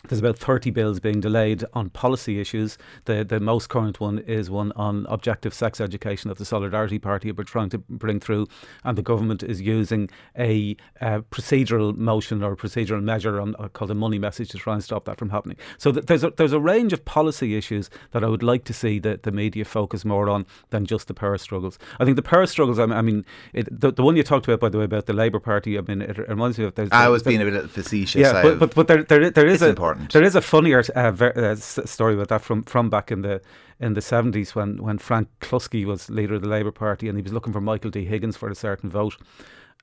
[0.09, 2.79] There's about 30 bills being delayed on policy issues.
[3.07, 7.31] The the most current one is one on objective sex education that the Solidarity Party
[7.31, 8.47] are trying to bring through,
[8.85, 13.69] and the government is using a uh, procedural motion or a procedural measure on uh,
[13.69, 15.57] called a money message to try and stop that from happening.
[15.79, 18.73] So th- there's a, there's a range of policy issues that I would like to
[18.73, 21.79] see the, the media focus more on than just the power struggles.
[21.99, 22.79] I think the power struggles.
[22.79, 25.07] I mean, I mean it, the, the one you talked about, by the way, about
[25.07, 25.79] the Labour Party.
[25.79, 26.91] I mean, it reminds me of there's.
[26.93, 28.21] I was being a bit facetious.
[28.21, 29.86] yeah, but, but but there there there is It's a important.
[29.95, 33.41] There is a funnier uh, ver- uh, story about that from from back in the
[33.81, 37.23] in the seventies when when Frank Cluskey was leader of the Labour Party and he
[37.23, 39.17] was looking for Michael D Higgins for a certain vote.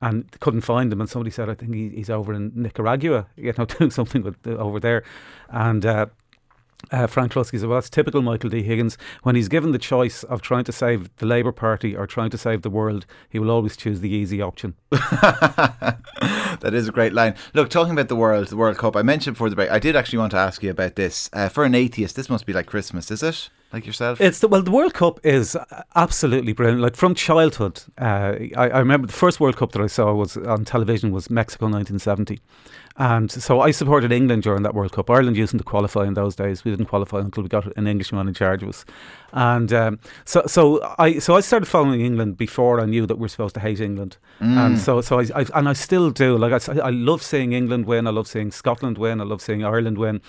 [0.01, 3.53] And couldn't find him, and somebody said, "I think he, he's over in Nicaragua, you
[3.57, 5.03] know, doing something with uh, over there."
[5.49, 5.85] And
[6.91, 8.97] uh, Frank Cluskey said, "Well, that's typical Michael D Higgins.
[9.23, 12.37] When he's given the choice of trying to save the Labour Party or trying to
[12.37, 17.35] save the world, he will always choose the easy option." that is a great line.
[17.53, 19.95] Look, talking about the world, the World Cup, I mentioned before the break, I did
[19.95, 21.29] actually want to ask you about this.
[21.33, 23.49] Uh, for an atheist, this must be like Christmas, is it?
[23.73, 24.21] Like yourself?
[24.21, 25.57] It's the, well, the World Cup is
[25.95, 26.79] absolutely brilliant.
[26.79, 30.37] Like from childhood, uh, I, I remember the first World Cup that I saw was
[30.37, 32.39] on television was Mexico 1970,
[32.97, 35.09] and so I supported England during that World Cup.
[35.09, 36.63] Ireland used to qualify in those days.
[36.63, 38.85] We didn't qualify until we got an Englishman in charge of us,
[39.31, 43.27] and um, so so I so I started following England before I knew that we're
[43.27, 46.37] supposed to hate England, and so so I, I and I still do.
[46.37, 48.05] Like I, I love seeing England win.
[48.05, 49.19] I love seeing Scotland win.
[49.19, 50.21] I love seeing Ireland win.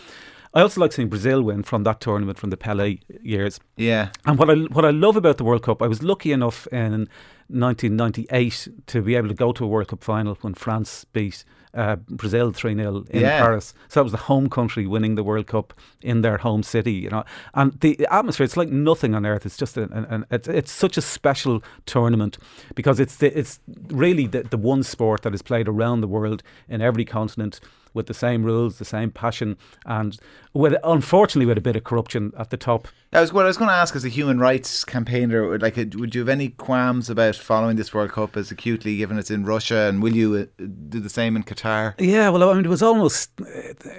[0.54, 3.58] I also like seeing Brazil win from that tournament from the Pele years.
[3.76, 4.10] yeah.
[4.24, 7.08] And what I what I love about the World Cup, I was lucky enough in
[7.48, 11.96] 1998 to be able to go to a World Cup final when France beat uh,
[12.08, 13.40] Brazil 3 0 in Yeah.
[13.40, 13.74] Paris.
[13.88, 17.10] So that was the home country winning the World Cup in their home city, you
[17.10, 17.24] know.
[17.54, 19.44] And the atmosphere, it's like nothing on earth.
[19.44, 22.38] It's just an, an, an it's, it's such a special tournament
[22.76, 26.42] because it's the, it's really the, the one sport that is played around the world
[26.68, 27.58] in every continent
[27.94, 30.18] with the same rules, the same passion, and
[30.52, 32.88] with unfortunately with a bit of corruption at the top.
[33.10, 35.56] That was what I was going to ask as a human rights campaigner.
[35.58, 39.18] Like, uh, would you have any qualms about following this World Cup as acutely, given
[39.18, 41.94] it's in Russia, and will you uh, do the same in Qatar?
[42.00, 43.44] Yeah, well, I mean, it was almost, uh,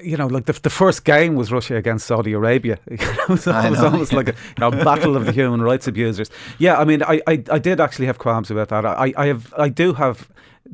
[0.03, 2.77] you know, like the, the first game was Russia against Saudi Arabia.
[2.88, 6.29] it was, I was almost like a you know, battle of the human rights abusers.
[6.58, 8.86] Yeah, I mean, I, I, I did actually have qualms about that.
[8.86, 10.29] I, I have, I do have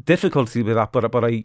[0.05, 1.43] difficulty with that, but but I.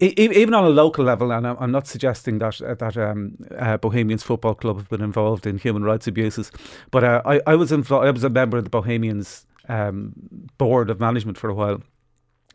[0.00, 3.76] Even on a local level, and I'm I'm not suggesting that uh, that um, uh,
[3.78, 6.52] Bohemians Football Club have been involved in human rights abuses,
[6.92, 8.06] but uh, I, I was involved.
[8.06, 10.12] I was a member of the Bohemians um,
[10.58, 11.82] board of management for a while,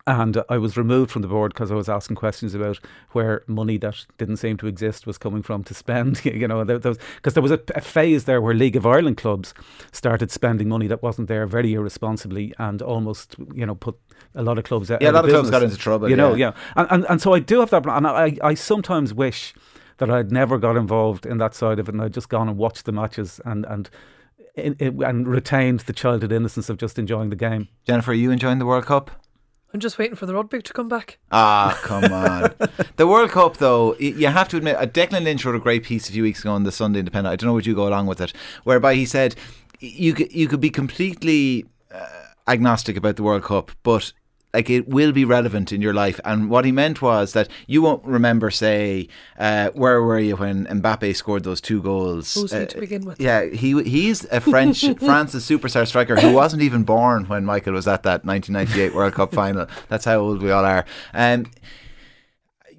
[0.07, 2.79] and I was removed from the board because I was asking questions about
[3.11, 6.23] where money that didn't seem to exist was coming from to spend.
[6.25, 9.53] you know, because there, there, was a, a, phase there where League of Ireland clubs
[9.91, 13.97] started spending money that wasn't there very irresponsibly and almost, you know, put
[14.33, 15.01] a lot of clubs out.
[15.01, 16.09] Yeah, a lot of, clubs got into trouble.
[16.09, 16.21] You yeah.
[16.21, 19.53] know, yeah, and, and and so I do have that, and I I sometimes wish
[19.97, 22.57] that I'd never got involved in that side of it, and I'd just gone and
[22.57, 23.89] watched the matches and and.
[24.55, 27.67] In, in, and retained the childhood innocence of just enjoying the game.
[27.85, 29.11] Jennifer, are you enjoying the World Cup?
[29.77, 31.19] I'm just waiting for the rugby to come back.
[31.31, 32.51] Ah, come on.
[32.95, 36.09] the World Cup, though, you have to admit, uh, Declan Lynch wrote a great piece
[36.09, 37.31] a few weeks ago on the Sunday Independent.
[37.31, 39.35] I don't know would you go along with it, whereby he said
[39.79, 42.07] you could, you could be completely uh,
[42.47, 44.13] agnostic about the World Cup, but
[44.53, 46.19] like it will be relevant in your life.
[46.25, 49.07] And what he meant was that you won't remember, say,
[49.37, 52.33] uh, where were you when Mbappe scored those two goals?
[52.33, 53.19] Who's uh, he to begin with?
[53.19, 57.87] Yeah, he he's a French France's superstar striker who wasn't even born when Michael was
[57.87, 59.67] at that 1998 World Cup final.
[59.89, 60.85] That's how old we all are.
[61.13, 61.45] Um,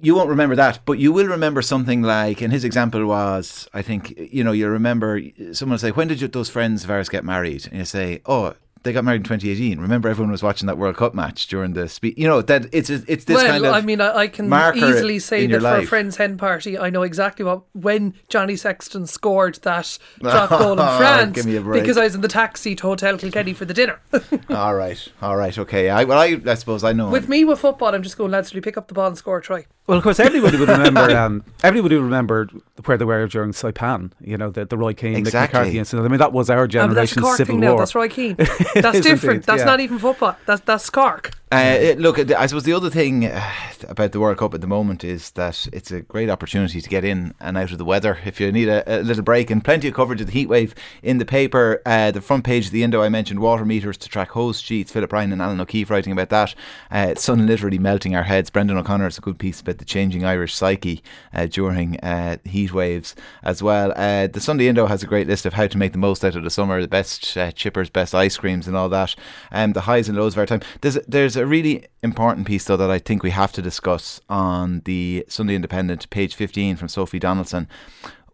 [0.01, 3.81] you won't remember that, but you will remember something like, and his example was, I
[3.81, 7.09] think, you know, you remember someone will say, when did you, those friends of ours
[7.09, 7.67] get married?
[7.67, 9.79] And you say, oh, they got married in 2018.
[9.79, 12.15] Remember, everyone was watching that World Cup match during the speech.
[12.17, 13.73] You know that it's it's this well, kind of.
[13.73, 15.83] I mean, I, I can easily say that for life.
[15.83, 20.73] a friend's hen party, I know exactly what when Johnny Sexton scored that drop goal
[20.73, 23.99] in oh, France because I was in the taxi to Hotel Kilkenny for the dinner.
[24.49, 25.89] all right, all right, okay.
[25.89, 27.09] I, well, I, I suppose I know.
[27.09, 29.37] With me with football, I'm just going, lads, you pick up the ball and score
[29.37, 29.65] a try.
[29.89, 31.17] Well, of course, everybody would remember.
[31.17, 32.47] Um, everybody would remember
[32.85, 34.11] where they were during Saipan.
[34.21, 35.57] You know, the, the Roy Keane, exactly.
[35.57, 36.05] Mick McCarthy incident.
[36.05, 37.63] I mean, that was our generation's oh, civil war.
[37.63, 37.77] Now.
[37.77, 38.35] That's Roy Keane.
[38.75, 39.47] That's different.
[39.47, 39.65] That's yeah.
[39.65, 40.37] not even football.
[40.45, 41.31] That's that's Cork.
[41.51, 43.51] Uh, look, I suppose the other thing uh,
[43.87, 47.03] about the World Cup at the moment is that it's a great opportunity to get
[47.03, 49.87] in and out of the weather if you need a, a little break, and plenty
[49.87, 51.81] of coverage of the heat wave in the paper.
[51.87, 54.91] Uh, the front page of the Indo, I mentioned water meters to track hose sheets.
[54.91, 56.53] Philip Ryan and Alan O'Keefe writing about that.
[56.91, 58.51] Uh, sun literally melting our heads.
[58.51, 61.01] Brendan O'Connor has a good piece about the changing Irish psyche
[61.33, 63.89] uh, during uh, heat waves as well.
[63.89, 66.43] The Sunday Indo has a great list of how to make the most out of
[66.43, 69.15] the summer, the best chippers, best ice creams, and all that.
[69.51, 70.61] Um, the highs and lows of our time.
[70.81, 74.81] There's there's a really important piece though that I think we have to discuss on
[74.85, 77.67] the Sunday Independent, page 15 from Sophie Donaldson.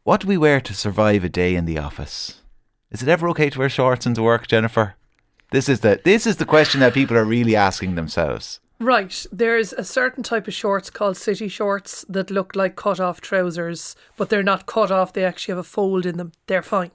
[0.03, 2.41] What do we wear to survive a day in the office?
[2.91, 4.95] Is it ever okay to wear shorts into work, Jennifer?
[5.51, 8.59] This is the this is the question that people are really asking themselves.
[8.79, 9.25] Right.
[9.31, 13.95] There's a certain type of shorts called city shorts that look like cut off trousers,
[14.17, 16.33] but they're not cut off, they actually have a fold in them.
[16.47, 16.91] They're fine.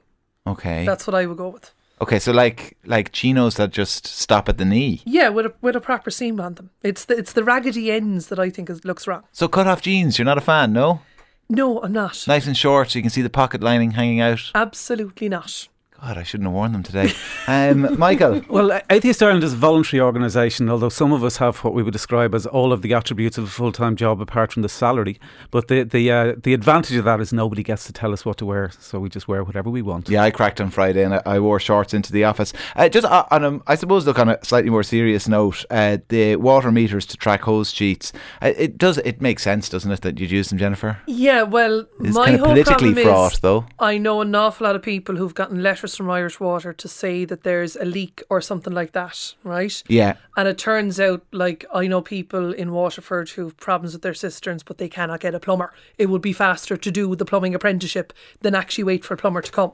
[0.46, 0.84] Okay.
[0.84, 1.72] That's what I would go with.
[2.02, 5.02] Okay, so like like chinos that just stop at the knee.
[5.04, 6.70] Yeah, with a with a proper seam on them.
[6.82, 9.24] It's the it's the raggedy ends that I think is, looks wrong.
[9.32, 11.02] So cut off jeans, you're not a fan, no?
[11.48, 12.24] No, I'm not.
[12.28, 14.50] Nice and short, so you can see the pocket lining hanging out.
[14.54, 15.68] Absolutely not.
[16.00, 17.12] God, I shouldn't have worn them today.
[17.46, 18.42] Um, Michael.
[18.48, 21.92] well, Atheist Ireland is a voluntary organisation, although some of us have what we would
[21.92, 25.20] describe as all of the attributes of a full time job apart from the salary.
[25.50, 28.38] But the the uh, the advantage of that is nobody gets to tell us what
[28.38, 30.08] to wear, so we just wear whatever we want.
[30.08, 32.54] Yeah, I cracked on Friday and I, I wore shorts into the office.
[32.76, 35.98] Uh, just uh, on a, I suppose, look on a slightly more serious note, uh,
[36.08, 38.12] the water meters to track hose sheets.
[38.40, 40.98] Uh, it does it makes sense, doesn't it, that you'd use them, Jennifer?
[41.06, 43.66] Yeah, well, it's my kind of whole politically problem fraught, is though.
[43.78, 47.24] I know an awful lot of people who've gotten letters from Irish Water to say
[47.24, 49.82] that there's a leak or something like that, right?
[49.88, 50.16] Yeah.
[50.36, 54.14] And it turns out, like, I know people in Waterford who have problems with their
[54.14, 55.72] cisterns, but they cannot get a plumber.
[55.98, 59.42] It would be faster to do the plumbing apprenticeship than actually wait for a plumber
[59.42, 59.72] to come.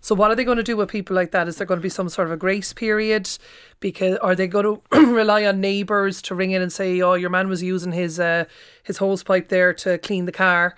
[0.00, 1.48] So what are they going to do with people like that?
[1.48, 3.28] Is there going to be some sort of a grace period?
[3.80, 7.30] Because are they going to rely on neighbours to ring in and say, "Oh, your
[7.30, 8.44] man was using his uh,
[8.84, 10.76] his hose pipe there to clean the car"?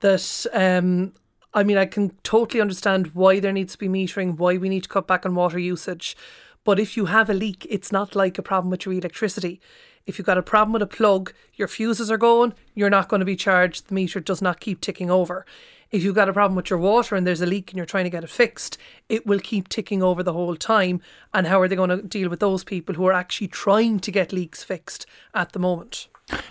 [0.00, 1.12] That um,
[1.54, 4.82] I mean, I can totally understand why there needs to be metering, why we need
[4.82, 6.16] to cut back on water usage.
[6.64, 9.60] But if you have a leak, it's not like a problem with your electricity.
[10.04, 13.20] If you've got a problem with a plug, your fuses are going, you're not going
[13.20, 13.88] to be charged.
[13.88, 15.46] The meter does not keep ticking over.
[15.90, 18.04] If you've got a problem with your water and there's a leak and you're trying
[18.04, 18.76] to get it fixed,
[19.08, 21.00] it will keep ticking over the whole time.
[21.32, 24.10] And how are they going to deal with those people who are actually trying to
[24.10, 26.08] get leaks fixed at the moment?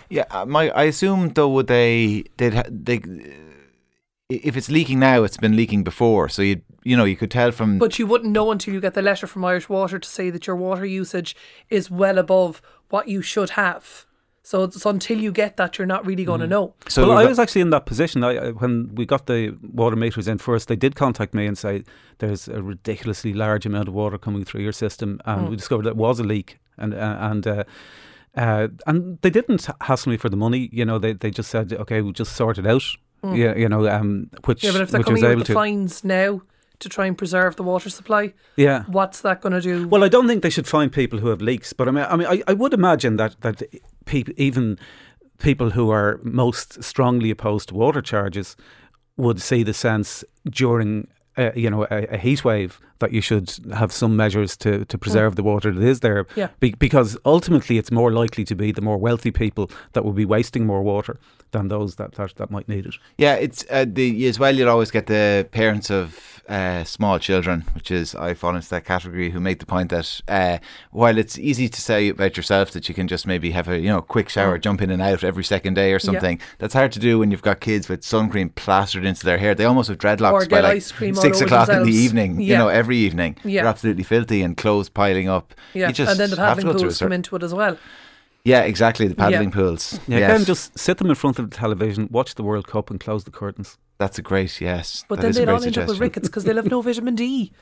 [0.08, 3.00] Yeah, uh, my I assume though would they they they
[4.28, 6.28] if it's leaking now, it's been leaking before.
[6.28, 7.78] So you you know you could tell from.
[7.78, 10.46] But you wouldn't know until you get the letter from Irish Water to say that
[10.46, 11.36] your water usage
[11.70, 14.06] is well above what you should have.
[14.46, 16.50] So it's until you get that, you're not really going to mm.
[16.50, 16.74] know.
[16.86, 18.22] So well, I was actually in that position.
[18.22, 21.82] I, when we got the water meters in first, they did contact me and say
[22.18, 25.50] there's a ridiculously large amount of water coming through your system, and mm.
[25.50, 27.46] we discovered it was a leak, and uh, and.
[27.46, 27.64] Uh,
[28.36, 30.68] uh, and they didn't hassle me for the money.
[30.72, 32.82] You know, they, they just said, okay, we'll just sort it out.
[33.24, 33.36] Mm.
[33.36, 35.52] Yeah, you know, um, which yeah, but if they're which coming able with to.
[35.52, 36.42] the fines now,
[36.80, 38.34] to try and preserve the water supply.
[38.56, 38.84] Yeah.
[38.84, 39.88] What's that going to do?
[39.88, 42.16] Well, I don't think they should find people who have leaks, but I mean, I
[42.16, 43.62] mean, I, I would imagine that that
[44.04, 44.78] people, even
[45.38, 48.56] people who are most strongly opposed to water charges,
[49.16, 51.08] would see the sense during.
[51.36, 54.98] Uh, you know, a, a, heat wave that you should have some measures to, to
[54.98, 55.36] preserve mm.
[55.36, 56.26] the water that is there.
[56.36, 56.48] Yeah.
[56.60, 60.24] Be- because ultimately, it's more likely to be the more wealthy people that will be
[60.24, 61.18] wasting more water
[61.54, 62.96] than those that, that, that might need it.
[63.16, 64.54] Yeah, it's uh, the as well.
[64.54, 68.84] You'll always get the parents of uh, small children, which is I fall into that
[68.84, 70.58] category, who make the point that uh,
[70.90, 73.88] while it's easy to say about yourself that you can just maybe have a you
[73.88, 74.62] know quick shower, mm.
[74.62, 76.44] jump in and out every second day or something, yeah.
[76.58, 79.54] that's hard to do when you've got kids with sun cream plastered into their hair.
[79.54, 82.40] They almost have dreadlocks by like six o'clock in the evening.
[82.40, 82.52] Yeah.
[82.52, 83.36] You know, every evening.
[83.44, 83.62] Yeah.
[83.62, 85.54] They're absolutely filthy and clothes piling up.
[85.72, 87.78] Yeah, just and then the paddling pools come into it as well.
[88.44, 89.08] Yeah, exactly.
[89.08, 89.54] The paddling yeah.
[89.54, 89.98] pools.
[90.06, 90.30] Yeah, yes.
[90.30, 93.24] again, just sit them in front of the television, watch the World Cup, and close
[93.24, 93.78] the curtains.
[93.96, 95.04] That's a great yes.
[95.08, 97.52] But that then they'd all end up with rickets because they'll have no vitamin D.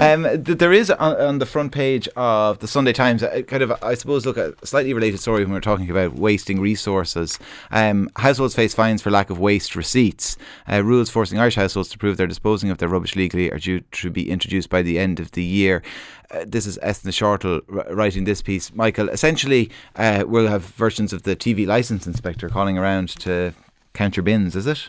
[0.00, 3.72] um, there is on, on, the front page of the Sunday Times, uh, kind of,
[3.80, 7.38] I suppose, look a slightly related story when we're talking about wasting resources.
[7.70, 10.36] Um, households face fines for lack of waste receipts.
[10.70, 13.80] Uh, rules forcing Irish households to prove they're disposing of their rubbish legally are due
[13.80, 15.84] to be introduced by the end of the year.
[16.32, 17.62] Uh, this is Eithne Shortall
[17.94, 18.74] writing this piece.
[18.74, 23.54] Michael, essentially, uh, we'll have versions of the TV license inspector calling around to
[23.94, 24.88] count your bins, is it?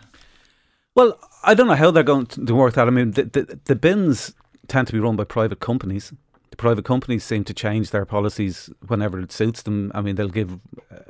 [0.99, 2.85] Well, I don't know how they're going to work that.
[2.85, 4.35] I mean, the, the, the bins
[4.67, 6.11] tend to be run by private companies.
[6.49, 9.93] The private companies seem to change their policies whenever it suits them.
[9.95, 10.59] I mean, they'll give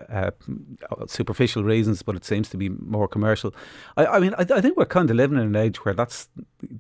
[0.07, 0.29] uh,
[0.91, 3.51] uh, superficial reasons, but it seems to be more commercial.
[3.97, 6.27] I, I mean, I, I, think we're kind of living in an age where that's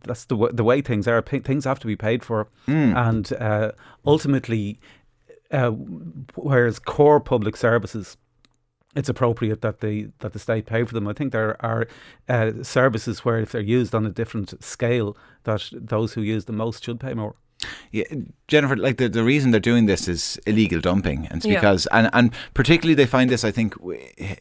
[0.03, 1.19] that's the w- the way things are.
[1.23, 2.95] P- things have to be paid for, mm.
[2.95, 3.71] and uh,
[4.05, 4.79] ultimately,
[5.49, 5.71] uh,
[6.35, 8.17] whereas core public services
[8.95, 11.07] it's appropriate that the that the state pay for them.
[11.07, 11.87] I think there are
[12.27, 16.53] uh, services where if they're used on a different scale, that those who use the
[16.53, 17.35] most should pay more.
[17.91, 18.05] Yeah,
[18.47, 21.99] Jennifer, like the, the reason they're doing this is illegal dumping, and it's because yeah.
[21.99, 23.75] and and particularly they find this, I think,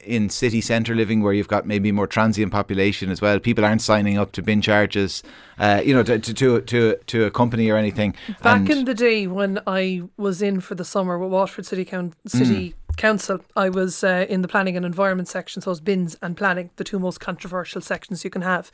[0.04, 3.40] in city centre living where you've got maybe more transient population as well.
[3.40, 5.24] People aren't signing up to bin charges,
[5.58, 8.14] uh, you know, to, to to to a company or anything.
[8.42, 11.84] Back and in the day when I was in for the summer with Waterford City
[11.84, 12.87] Council, City mm.
[12.98, 16.70] Council, I was uh, in the planning and environment section, so it's bins and planning,
[16.76, 18.72] the two most controversial sections you can have.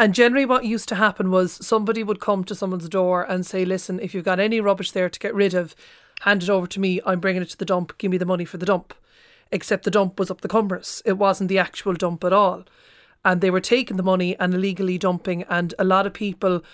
[0.00, 3.64] And generally, what used to happen was somebody would come to someone's door and say,
[3.64, 5.76] Listen, if you've got any rubbish there to get rid of,
[6.22, 7.00] hand it over to me.
[7.06, 7.96] I'm bringing it to the dump.
[7.98, 8.94] Give me the money for the dump.
[9.52, 11.00] Except the dump was up the Comeraghs.
[11.04, 12.64] It wasn't the actual dump at all.
[13.24, 15.44] And they were taking the money and illegally dumping.
[15.44, 16.64] And a lot of people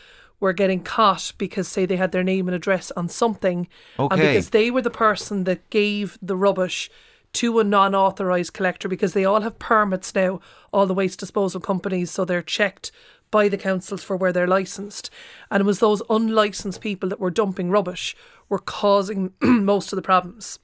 [0.40, 3.68] were getting caught because, say, they had their name and address on something.
[3.98, 4.14] Okay.
[4.14, 6.90] And because they were the person that gave the rubbish
[7.34, 10.40] to a non authorised collector because they all have permits now,
[10.72, 12.90] all the waste disposal companies, so they're checked
[13.30, 15.10] by the councils for where they're licensed.
[15.50, 18.16] And it was those unlicensed people that were dumping rubbish
[18.48, 20.58] were causing most of the problems.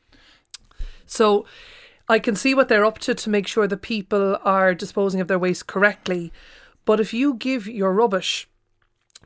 [1.06, 1.44] So
[2.08, 5.28] I can see what they're up to to make sure that people are disposing of
[5.28, 6.32] their waste correctly.
[6.84, 8.48] But if you give your rubbish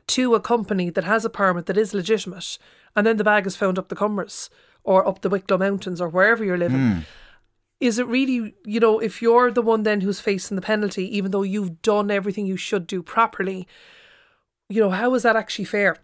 [0.09, 2.57] to a company that has a permit that is legitimate,
[2.95, 4.49] and then the bag is found up the Comeraghs
[4.83, 7.03] or up the Wicklow Mountains or wherever you're living, mm
[7.79, 11.31] is it really, you know, if you're the one then who's facing the penalty, even
[11.31, 13.67] though you've done everything you should do properly,
[14.67, 15.97] you know, how is that actually fair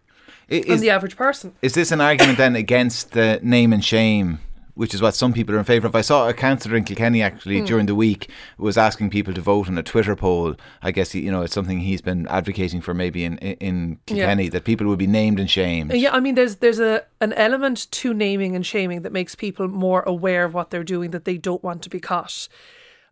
[0.47, 1.53] is, on the average person?
[1.61, 4.39] Is this an argument then against the name and shame
[4.75, 5.95] which is what some people are in favour of.
[5.95, 7.65] I saw a councillor in Kilkenny actually mm.
[7.65, 10.55] during the week was asking people to vote on a Twitter poll.
[10.81, 14.49] I guess you know it's something he's been advocating for maybe in in Kilkenny yeah.
[14.51, 15.93] that people would be named and shamed.
[15.93, 19.67] Yeah, I mean there's there's a an element to naming and shaming that makes people
[19.67, 22.47] more aware of what they're doing that they don't want to be caught.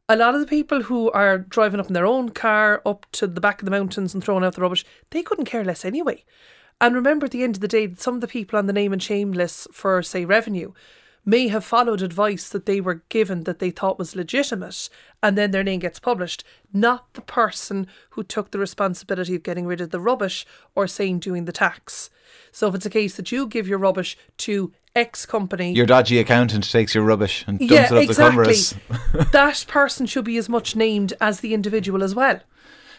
[0.10, 3.26] A lot of the people who are driving up in their own car up to
[3.26, 6.26] the back of the mountains and throwing out the rubbish, they couldn't care less anyway.
[6.82, 8.92] And remember, at the end of the day, some of the people on the name
[8.92, 10.74] and shame list for, say, revenue
[11.26, 14.90] may have followed advice that they were given that they thought was legitimate,
[15.22, 16.44] and then their name gets published,
[16.74, 20.46] not the person who took the responsibility of getting rid of the rubbish
[20.76, 22.10] or saying doing the tax.
[22.52, 26.20] So if it's a case that you give your rubbish to X company, your dodgy
[26.20, 28.54] accountant takes your rubbish and dumps yeah, it up exactly.
[28.54, 32.40] the that person should be as much named as the individual as well.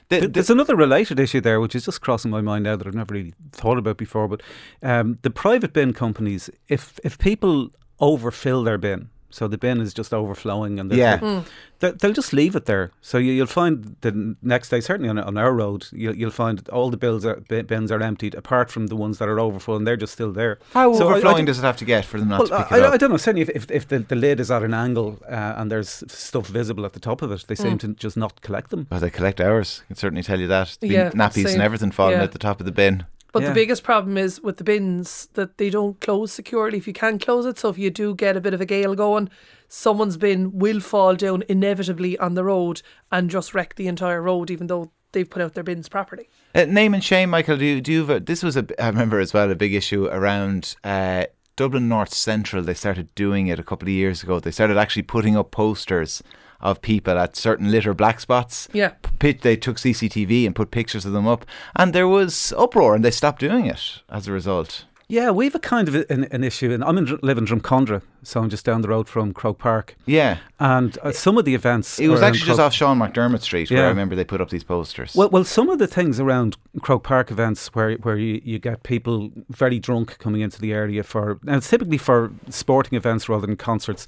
[0.09, 2.95] The, There's another related issue there, which is just crossing my mind now that I've
[2.95, 4.29] never really thought about before.
[4.29, 4.43] But
[4.83, 7.71] um, the private bin companies, if if people
[8.11, 9.09] overfill their bin.
[9.41, 11.19] so the bin is just overflowing, and they'll- Yeah.
[11.19, 11.43] Mm.
[11.81, 12.87] they- they'll just leave it there.
[13.11, 14.13] So you, you'll find the
[14.55, 17.63] next day, certainly on, on our road, you'll, you'll find all the bills are, bi-
[17.73, 20.55] bins are emptied, apart from the ones that are overfull, and they're just still there.
[20.73, 22.49] How So I- I overflowing think- does it have to get for them not Well,
[22.51, 22.95] to pick I, it I, up?
[22.95, 23.17] I don't know.
[23.27, 26.47] Certainly, if, if, if the, the lid is at an angle uh, and there's stuff
[26.47, 28.87] visible at the top of it, they seem to just not collect them.
[28.89, 29.83] Well, they collect ours.
[29.83, 30.77] I can certainly tell you that.
[30.81, 31.55] There's Yeah, nappies same.
[31.55, 32.23] and everything falling Yeah.
[32.29, 33.05] at the top of the bin.
[33.35, 33.49] But Yeah.
[33.49, 37.19] the biggest problem is with the bins that they don't close securely if you can
[37.19, 37.59] close it.
[37.59, 39.29] So if you do get a bit of a gale going,
[39.69, 42.81] someone's bin will fall down inevitably on the road
[43.11, 46.29] and just wreck the entire road, even though they've put out their bins properly.
[46.55, 47.57] Uh, name and shame, Michael.
[47.57, 49.75] Do you, do you have a, this was a I remember as well a big
[49.75, 51.25] issue around uh,
[51.57, 52.63] Dublin North Central.
[52.63, 54.39] They started doing it a couple of years ago.
[54.39, 56.23] They started actually putting up posters
[56.65, 58.69] of people at certain litter black spots.
[58.73, 58.95] Yeah.
[59.21, 61.47] Pit, they took CCTV and put pictures of them up,
[61.77, 64.87] and there was uproar, and they stopped doing it as a result.
[65.07, 68.41] Yeah, we've a kind of an, an issue, and I'm in, live in Drumcondra, so
[68.41, 71.99] I'm just down the road from Croke Park, Yeah, and uh, some of the events.
[71.99, 74.51] it was actually just Croke- off Sean McDermott Street where I remember they put up
[74.51, 75.15] these posters.
[75.15, 78.83] Well, well, some of the things around Croke Park events where where you, you get
[78.83, 83.47] people very drunk coming into the area for, and it's typically for sporting events rather
[83.47, 84.07] than concerts.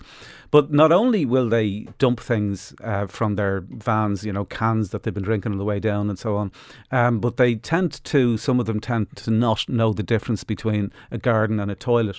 [0.53, 5.03] But not only will they dump things uh, from their vans, you know, cans that
[5.03, 6.53] they've been drinking on the way down and so on,
[6.93, 10.93] um, but they tend to, some of them tend to not know the difference between
[11.11, 12.19] a garden and a toilet.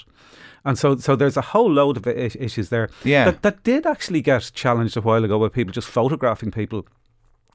[0.65, 2.89] And so, so there's a whole load of issues there.
[3.03, 3.25] Yeah.
[3.25, 6.85] That, that did actually get challenged a while ago with people just photographing people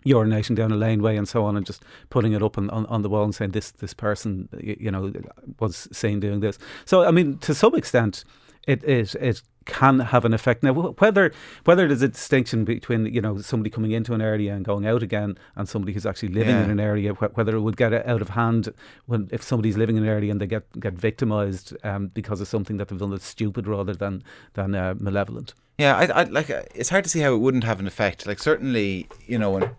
[0.04, 3.02] urination down a laneway and so on, and just putting it up on, on, on
[3.02, 5.12] the wall and saying this this person you know
[5.60, 6.58] was seen doing this.
[6.84, 8.24] So I mean, to some extent,
[8.66, 10.62] it it it can have an effect.
[10.62, 11.32] Now, whether
[11.64, 15.02] whether there's a distinction between you know somebody coming into an area and going out
[15.02, 16.64] again, and somebody who's actually living Yeah.
[16.64, 18.68] in an area, wh- whether it would get out of hand
[19.06, 22.48] when if somebody's living in an area and they get get victimised um, because of
[22.48, 24.22] something that they've done that's stupid rather than
[24.54, 25.54] than uh, malevolent.
[25.78, 26.50] Yeah, I, I like.
[26.50, 28.26] uh, It's hard to see how it wouldn't have an effect.
[28.26, 29.70] Like certainly, you know, when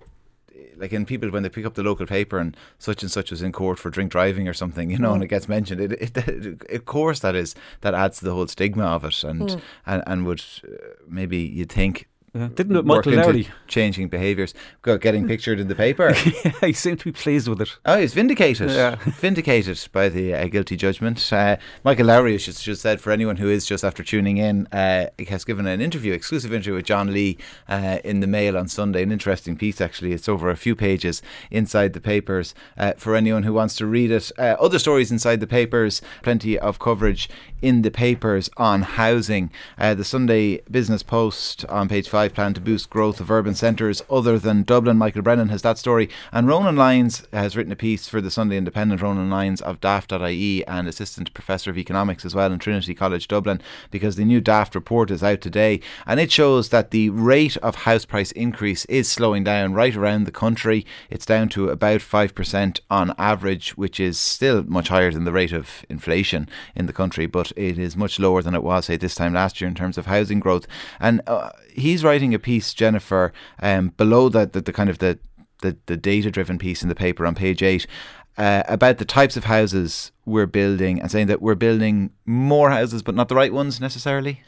[0.77, 3.41] like in people when they pick up the local paper and such and such was
[3.41, 5.81] in court for drink driving or something, you know, and it gets mentioned.
[5.81, 9.23] It, it, it, of course, that is that adds to the whole stigma of it,
[9.23, 10.75] and and, and would uh,
[11.07, 12.07] maybe you'd think.
[12.36, 12.49] Yeah.
[12.55, 13.47] Didn't it, Michael Lowry?
[13.67, 16.15] changing behaviours, Got- getting pictured in the paper.
[16.43, 17.77] yeah, he seemed to be pleased with it.
[17.86, 18.71] Oh, he's vindicated.
[18.71, 18.95] Yeah.
[19.19, 21.31] vindicated by the uh, guilty judgment.
[21.31, 24.65] Uh, Michael Lowry has just, just said for anyone who is just after tuning in,
[24.71, 27.38] uh, he has given an interview, exclusive interview with John Lee
[27.69, 29.03] uh, in the Mail on Sunday.
[29.03, 30.11] An interesting piece, actually.
[30.13, 31.21] It's over a few pages
[31.51, 34.31] inside the papers uh, for anyone who wants to read it.
[34.39, 37.29] Uh, other stories inside the papers, plenty of coverage
[37.61, 39.51] in the papers on housing.
[39.77, 44.01] Uh, the Sunday Business Post on page five plan to boost growth of urban centres
[44.09, 44.97] other than Dublin.
[44.97, 46.09] Michael Brennan has that story.
[46.32, 50.65] And Ronan Lyons has written a piece for the Sunday Independent, Ronan Lyons of daft.ie
[50.67, 53.61] and assistant professor of economics as well in Trinity College Dublin,
[53.91, 55.80] because the new daft report is out today.
[56.05, 60.26] And it shows that the rate of house price increase is slowing down right around
[60.26, 60.86] the country.
[61.09, 65.51] It's down to about 5% on average, which is still much higher than the rate
[65.51, 69.15] of inflation in the country, but it is much lower than it was, say, this
[69.15, 70.67] time last year in terms of housing growth.
[70.99, 75.19] And uh, he's writing a piece, Jennifer, um, below that, the, the kind of the,
[75.61, 77.88] the, the data driven piece in the paper on page eight.
[78.36, 83.03] Uh, about the types of houses we're building and saying that we're building more houses
[83.03, 84.41] but not the right ones necessarily.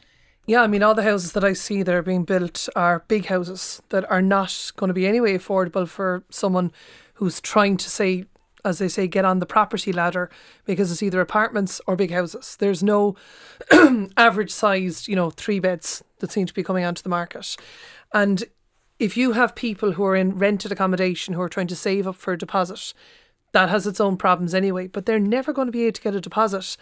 [0.47, 3.25] Yeah, I mean, all the houses that I see that are being built are big
[3.25, 6.71] houses that are not going to be anyway affordable for someone
[7.15, 8.25] who's trying to say,
[8.63, 10.29] as they say, get on the property ladder
[10.65, 12.57] because it's either apartments or big houses.
[12.59, 13.15] There's no
[14.17, 17.55] average sized, you know, three beds that seem to be coming onto the market.
[18.13, 18.43] And
[18.99, 22.15] if you have people who are in rented accommodation who are trying to save up
[22.15, 22.93] for a deposit,
[23.51, 26.15] that has its own problems anyway, but they're never going to be able to get
[26.15, 26.75] a deposit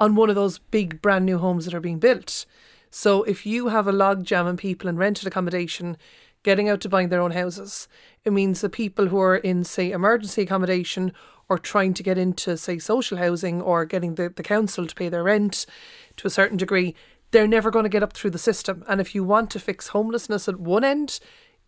[0.00, 2.44] on one of those big brand new homes that are being built.
[2.90, 5.96] So if you have a log jam and people in rented accommodation
[6.42, 7.88] getting out to buying their own houses,
[8.24, 11.12] it means the people who are in, say, emergency accommodation
[11.48, 15.08] or trying to get into, say, social housing or getting the, the council to pay
[15.08, 15.66] their rent
[16.16, 16.94] to a certain degree,
[17.30, 18.84] they're never going to get up through the system.
[18.88, 21.20] And if you want to fix homelessness at one end,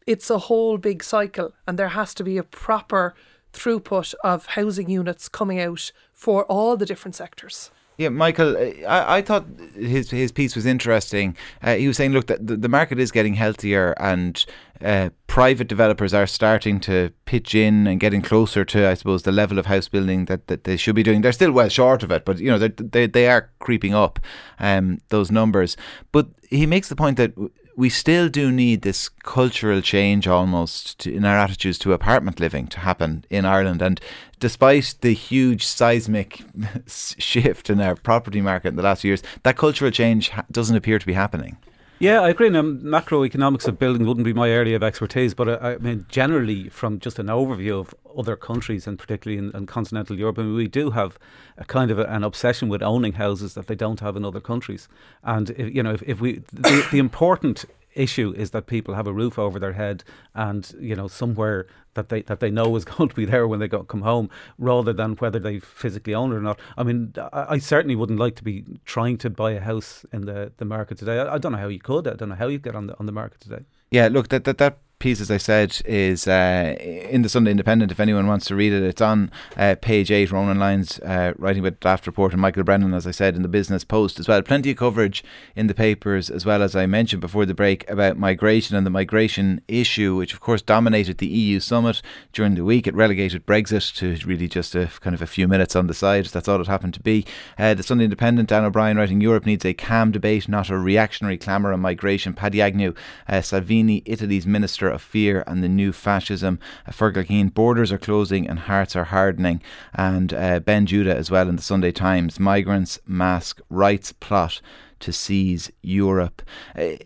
[0.07, 3.15] it's a whole big cycle, and there has to be a proper
[3.53, 7.71] throughput of housing units coming out for all the different sectors.
[8.01, 9.45] Yeah, Michael, uh, I, I thought
[9.75, 11.37] his his piece was interesting.
[11.61, 14.43] Uh, he was saying, look, that the, the market is getting healthier, and
[14.83, 19.33] uh, private developers are starting to pitch in and getting closer to, I suppose, the
[19.33, 21.21] level of house building that, that they should be doing.
[21.21, 24.19] They're still well short of it, but you know, they they are creeping up,
[24.59, 25.77] um, those numbers.
[26.11, 27.35] But he makes the point that.
[27.81, 32.67] We still do need this cultural change almost to, in our attitudes to apartment living
[32.67, 33.81] to happen in Ireland.
[33.81, 33.99] And
[34.39, 36.43] despite the huge seismic
[36.87, 40.77] shift in our property market in the last few years, that cultural change ha- doesn't
[40.77, 41.57] appear to be happening.
[42.03, 42.49] Yeah, I agree.
[42.49, 46.71] Now, macroeconomics of building wouldn't be my area of expertise, but I, I mean, generally,
[46.71, 50.55] from just an overview of other countries, and particularly in, in continental Europe, I mean,
[50.55, 51.19] we do have
[51.59, 54.41] a kind of a, an obsession with owning houses that they don't have in other
[54.41, 54.89] countries.
[55.25, 59.07] And if, you know, if, if we the, the important issue is that people have
[59.07, 62.85] a roof over their head and you know somewhere that they that they know is
[62.85, 66.33] going to be there when they go, come home, rather than whether they physically own
[66.33, 66.59] it or not.
[66.77, 70.27] I mean, I, I, certainly wouldn't like to be trying to buy a house in
[70.27, 71.19] the, the market today.
[71.19, 72.07] I, I don't know how you could.
[72.07, 73.65] I don't know how you get on the on the market today.
[73.91, 77.91] Yeah, look, that that that piece, as I said, is uh, in the Sunday Independent.
[77.91, 80.31] If anyone wants to read it, it's on uh, page eight.
[80.31, 83.49] Ronan Lyons uh, writing with daft report, and Michael Brennan, as I said, in the
[83.49, 84.43] Business Post as well.
[84.43, 85.25] Plenty of coverage
[85.57, 88.91] in the papers as well as I mentioned before the break about migration and the
[88.91, 92.87] migration issue, which of course dominated the EU summit during the week.
[92.87, 96.27] It relegated Brexit to really just a kind of a few minutes on the side.
[96.27, 97.25] That's all it happened to be.
[97.59, 101.39] Uh, the Sunday Independent, Dan O'Brien writing, Europe needs a calm debate, not a reactionary
[101.39, 102.35] clamour on migration.
[102.35, 102.93] Paddy Agnew,
[103.29, 106.59] uh, Salvini, Italy's Minister of fear and the new fascism.
[106.87, 109.63] Uh, Fergal borders are closing and hearts are hardening.
[109.95, 114.61] And uh, Ben Judah as well in the Sunday Times, migrants mask rights plot
[115.01, 116.43] to seize Europe.
[116.77, 116.97] Uh,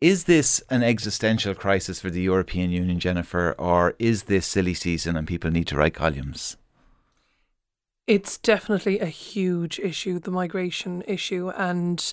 [0.00, 5.16] is this an existential crisis for the European Union, Jennifer, or is this silly season
[5.16, 6.56] and people need to write columns?
[8.08, 11.50] It's definitely a huge issue, the migration issue.
[11.50, 12.12] And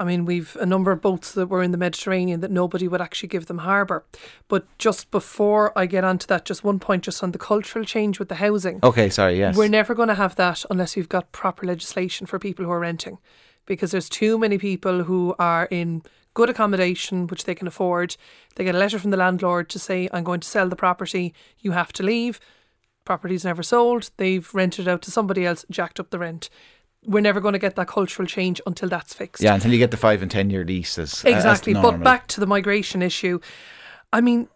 [0.00, 3.02] I mean, we've a number of boats that were in the Mediterranean that nobody would
[3.02, 4.02] actually give them harbour.
[4.48, 8.18] But just before I get onto that, just one point just on the cultural change
[8.18, 8.80] with the housing.
[8.82, 9.54] Okay, sorry, yes.
[9.54, 12.80] We're never going to have that unless we've got proper legislation for people who are
[12.80, 13.18] renting.
[13.66, 18.16] Because there's too many people who are in good accommodation, which they can afford.
[18.56, 21.34] They get a letter from the landlord to say, I'm going to sell the property,
[21.58, 22.40] you have to leave.
[23.04, 26.48] Property's never sold, they've rented it out to somebody else, jacked up the rent
[27.06, 29.42] we're never going to get that cultural change until that's fixed.
[29.42, 31.24] Yeah, until you get the five and ten year leases.
[31.24, 31.74] Exactly.
[31.74, 33.40] But back to the migration issue.
[34.12, 34.48] I mean,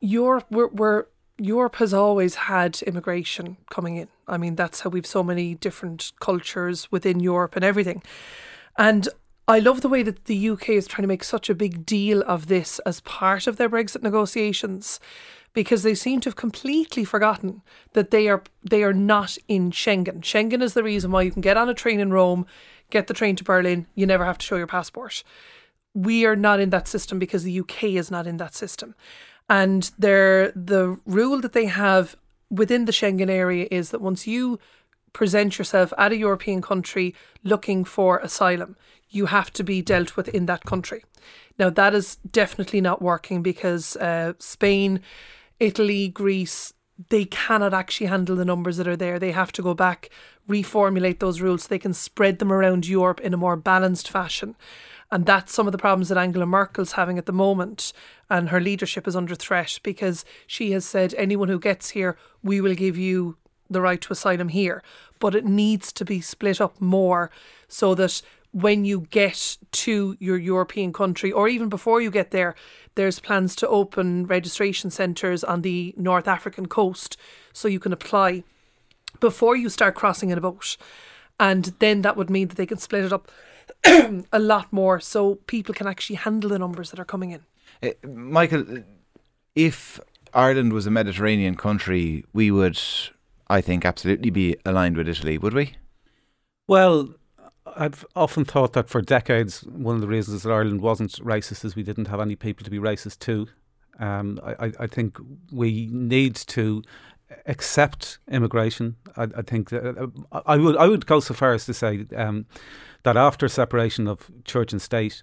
[0.00, 1.06] Europe, we're, we're,
[1.38, 4.08] Europe has always had immigration coming in.
[4.26, 8.02] I mean, that's how we've so many different cultures within Europe and everything.
[8.76, 9.08] And
[9.46, 12.22] I love the way that the UK is trying to make such a big deal
[12.22, 14.98] of this as part of their Brexit negotiations
[15.54, 20.20] because they seem to have completely forgotten that they are they are not in Schengen.
[20.20, 22.44] Schengen is the reason why you can get on a train in Rome,
[22.90, 25.22] get the train to Berlin, you never have to show your passport.
[25.94, 28.94] We are not in that system because the UK is not in that system.
[29.48, 32.16] And they the rule that they have
[32.50, 34.58] within the Schengen area is that once you
[35.12, 38.76] present yourself at a European country looking for asylum,
[39.08, 41.04] you have to be dealt with in that country.
[41.58, 45.00] Now, that is definitely not working because uh, Spain
[45.60, 46.72] Italy, Greece,
[47.08, 49.18] they cannot actually handle the numbers that are there.
[49.18, 50.10] They have to go back,
[50.48, 54.54] reformulate those rules so they can spread them around Europe in a more balanced fashion.
[55.10, 57.92] And that's some of the problems that Angela Merkel's having at the moment.
[58.30, 62.60] And her leadership is under threat because she has said, anyone who gets here, we
[62.60, 63.36] will give you
[63.68, 64.82] the right to asylum here.
[65.18, 67.30] But it needs to be split up more
[67.68, 68.22] so that
[68.54, 72.54] when you get to your European country, or even before you get there,
[72.94, 77.16] there's plans to open registration centres on the North African coast
[77.52, 78.44] so you can apply
[79.18, 80.76] before you start crossing in a boat.
[81.40, 83.28] And then that would mean that they can split it up
[84.32, 87.40] a lot more so people can actually handle the numbers that are coming in.
[87.82, 88.84] Uh, Michael,
[89.56, 89.98] if
[90.32, 92.80] Ireland was a Mediterranean country, we would,
[93.48, 95.74] I think, absolutely be aligned with Italy, would we?
[96.68, 97.14] Well,
[97.76, 101.76] I've often thought that for decades, one of the reasons that Ireland wasn't racist is
[101.76, 103.46] we didn't have any people to be racist to.
[103.98, 105.18] Um, I, I, think
[105.52, 106.82] we need to
[107.46, 108.96] accept immigration.
[109.16, 110.06] I, I think uh,
[110.46, 112.46] I would I would go so far as to say um,
[113.04, 115.22] that after separation of church and state,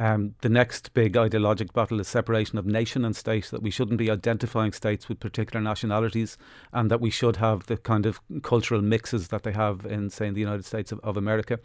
[0.00, 3.98] um, the next big ideologic battle is separation of nation and state, that we shouldn't
[3.98, 6.38] be identifying states with particular nationalities
[6.72, 10.26] and that we should have the kind of cultural mixes that they have in, say,
[10.26, 11.60] in the United States of, of America.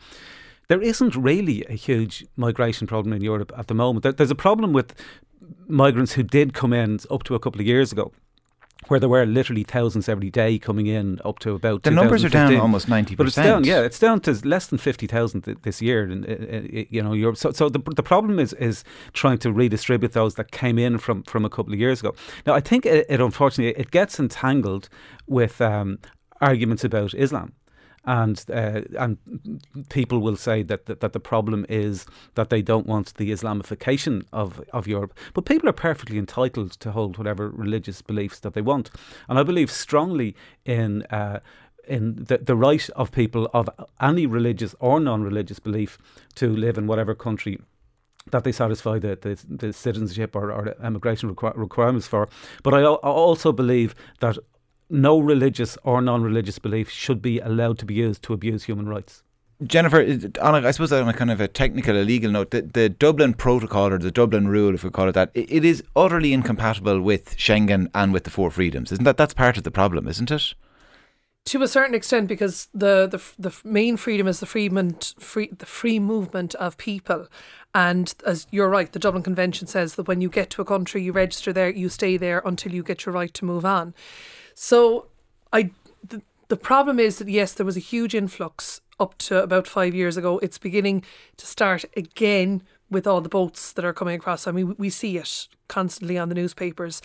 [0.67, 4.03] There isn't really a huge migration problem in Europe at the moment.
[4.03, 4.93] There, there's a problem with
[5.69, 8.11] migrants who did come in up to a couple of years ago
[8.87, 12.29] where there were literally thousands every day coming in up to about the numbers are
[12.29, 15.81] down almost 90% but it's down yeah it's down to less than 50,000 th- this
[15.81, 16.31] year and uh,
[16.79, 20.51] uh, you know so, so the, the problem is is trying to redistribute those that
[20.51, 22.13] came in from from a couple of years ago.
[22.45, 24.89] Now I think it, it unfortunately it gets entangled
[25.27, 25.99] with um,
[26.41, 27.53] arguments about Islam
[28.05, 29.17] and uh, and
[29.89, 34.25] people will say that, that, that the problem is that they don't want the Islamification
[34.31, 35.13] of of Europe.
[35.33, 38.91] But people are perfectly entitled to hold whatever religious beliefs that they want,
[39.27, 40.35] and I believe strongly
[40.65, 41.03] in.
[41.03, 41.39] Uh,
[41.87, 43.69] in the, the right of people of
[44.01, 45.99] any religious or non religious belief
[46.33, 47.59] to live in whatever country
[48.31, 52.27] that they satisfy the, the, the citizenship or, or immigration requ- requirements for.
[52.63, 54.37] But I, I also believe that
[54.89, 59.23] no religious or non-religious belief should be allowed to be used to abuse human rights.
[59.63, 60.01] Jennifer,
[60.41, 62.89] on a, I suppose on a kind of a technical, a legal note, the, the
[62.89, 66.33] Dublin Protocol or the Dublin Rule, if we call it that, it, it is utterly
[66.33, 68.91] incompatible with Schengen and with the four freedoms.
[68.91, 70.53] Isn't that that's part of the problem, isn't it?
[71.45, 74.67] To a certain extent, because the the, the main freedom is the free,
[75.19, 77.27] free the free movement of people,
[77.73, 81.03] and as you're right, the Dublin Convention says that when you get to a country,
[81.03, 83.93] you register there, you stay there until you get your right to move on.
[84.55, 85.07] So,
[85.53, 85.71] I
[86.03, 89.93] the, the problem is that yes, there was a huge influx up to about five
[89.93, 90.39] years ago.
[90.39, 91.03] It's beginning
[91.37, 94.47] to start again with all the boats that are coming across.
[94.47, 97.01] I mean, we see it constantly on the newspapers.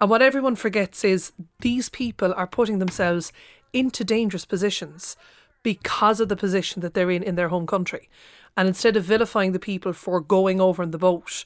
[0.00, 3.32] And what everyone forgets is these people are putting themselves
[3.72, 5.16] into dangerous positions
[5.62, 8.08] because of the position that they're in in their home country.
[8.56, 11.44] And instead of vilifying the people for going over in the boat,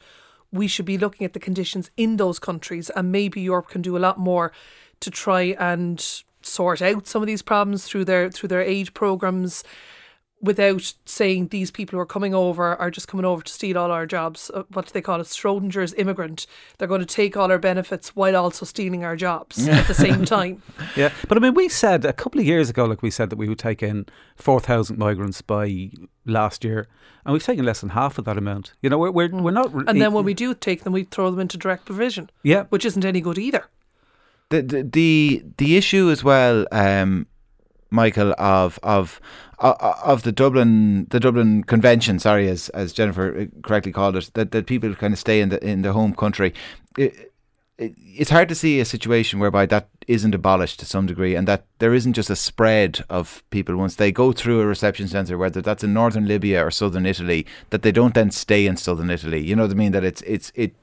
[0.53, 2.91] we should be looking at the conditions in those countries.
[2.91, 4.53] And maybe Europe can do a lot more
[5.01, 9.65] to try and sort out some of these problems through their through their aid programs
[10.43, 13.91] without saying these people who are coming over are just coming over to steal all
[13.91, 14.51] our jobs.
[14.53, 15.27] Uh, what do they call it?
[15.27, 16.47] Schrodinger's immigrant.
[16.77, 20.25] They're going to take all our benefits while also stealing our jobs at the same
[20.27, 20.63] time.
[20.95, 23.37] Yeah, but I mean, we said a couple of years ago, like we said that
[23.37, 25.91] we would take in 4,000 migrants by
[26.27, 26.87] last year,
[27.25, 28.75] and we've taken less than half of that amount.
[28.83, 29.41] You know, we're, we're, mm.
[29.41, 29.73] we're not.
[29.89, 32.31] and then when we do take them, we throw them into direct provision.
[32.43, 32.65] Yeah.
[32.65, 33.69] Which isn't any good either.
[34.49, 37.27] The, the, the, issue as well, um,
[37.91, 39.21] Michael, of of
[39.59, 44.53] of the Dublin the Dublin Convention, sorry, as as Jennifer uh, correctly called it, that,
[44.53, 46.55] that people kind of stay in the in the home country.
[46.97, 47.33] It,
[47.79, 51.65] it's hard to see a situation whereby that isn't abolished to some degree, and that
[51.79, 55.61] there isn't just a spread of people once they go through a reception centre, whether
[55.61, 59.45] that's in northern Libya or southern Italy, that they don't then stay in southern Italy.
[59.45, 59.93] You know what I mean?
[59.93, 60.75] That it's it's it.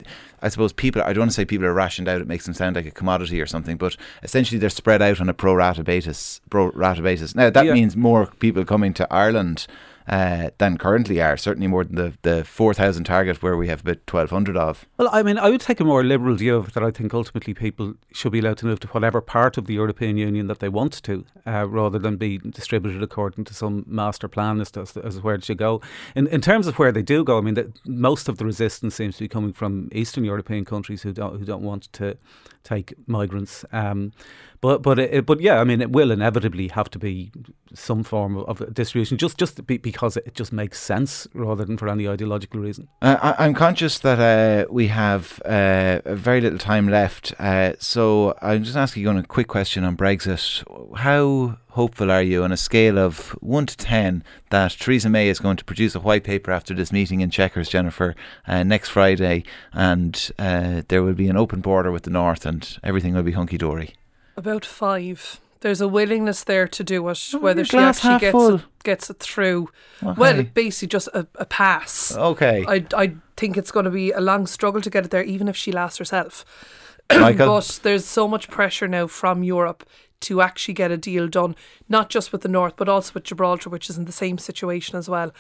[0.42, 1.02] I suppose people.
[1.02, 2.22] I don't want to say people are rationed out.
[2.22, 5.30] It makes them sound like a commodity or something, but essentially they're spread out on
[5.30, 6.42] a pro rata basis.
[6.50, 7.34] Pro rata basis.
[7.34, 7.74] Now that yeah.
[7.74, 9.66] means more people coming to Ireland
[10.08, 11.38] uh, than currently are.
[11.38, 14.86] Certainly more than the, the 4,000 target where we have about 1,200 of.
[14.98, 16.84] Well, I mean, I would take a more liberal view of that.
[16.84, 20.18] I think ultimately people should be allowed to move to whatever part of the European
[20.18, 24.60] Union that they want to, uh, rather than be distributed according to some master plan
[24.62, 25.82] as to, as where it should go.
[26.16, 28.96] In, in terms of where they do go, I mean, the, most of the resistance
[28.96, 32.18] seems to be coming from Eastern European countries who don't, who don't want to
[32.64, 33.66] take migrants.
[33.72, 34.14] Um,
[34.64, 37.34] but but it, but yeah, I mean, it will inevitably have to be
[37.74, 41.90] some form of, distribution, just just be, because it just makes sense rather than for
[41.90, 42.88] any ideological reason.
[43.02, 48.38] Uh, I, am conscious that uh, we have uh, very little time left, uh, so
[48.42, 50.64] I'm just asking you on a quick question on Brexit.
[50.96, 55.40] How hopeful are you on a scale of 1 to 10 that Theresa May is
[55.40, 58.16] going to produce a white paper after this meeting in Chequers, Jennifer,
[58.48, 59.44] uh, next Friday,
[59.74, 63.34] and uh, there will be an open border with the North and everything will be
[63.34, 63.96] hunky dory?
[64.36, 65.40] About five.
[65.62, 69.20] There's a willingness there to do it, oh, whether she actually gets it, gets it
[69.20, 69.70] through.
[70.04, 70.20] Okay.
[70.20, 72.16] Well, basically just a, a pass.
[72.16, 72.66] Okay.
[72.68, 75.48] I, I think it's going to be a long struggle to get it there, even
[75.48, 76.46] if she lasts herself.
[77.10, 79.86] But there's so much pressure now from Europe
[80.22, 81.56] to actually get a deal done,
[81.88, 84.98] not just with the North, but also with Gibraltar, which is in the same situation
[84.98, 85.32] as well.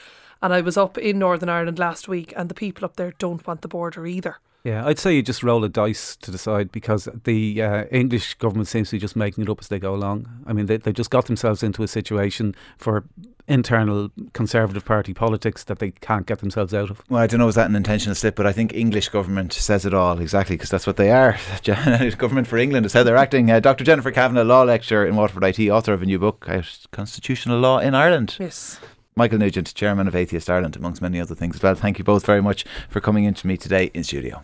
[0.41, 3.45] And I was up in Northern Ireland last week, and the people up there don't
[3.47, 4.37] want the border either.
[4.63, 8.69] Yeah, I'd say you just roll a dice to decide because the uh, English government
[8.69, 10.25] seems to be just making it up as they go along.
[10.47, 13.03] I mean, they, they just got themselves into a situation for
[13.45, 17.01] internal Conservative Party politics that they can't get themselves out of.
[17.09, 18.35] Well, I don't know, is that an intentional slip?
[18.37, 21.37] But I think English government says it all exactly because that's what they are.
[22.17, 23.51] government for England is how they're acting.
[23.51, 23.83] Uh, Dr.
[23.83, 26.47] Jennifer Kavanagh, law lecturer in Waterford IT, author of a new book,
[26.91, 28.37] Constitutional Law in Ireland.
[28.39, 28.79] Yes.
[29.15, 31.75] Michael Nugent, Chairman of Atheist Ireland, amongst many other things as well.
[31.75, 34.43] Thank you both very much for coming in to me today in studio.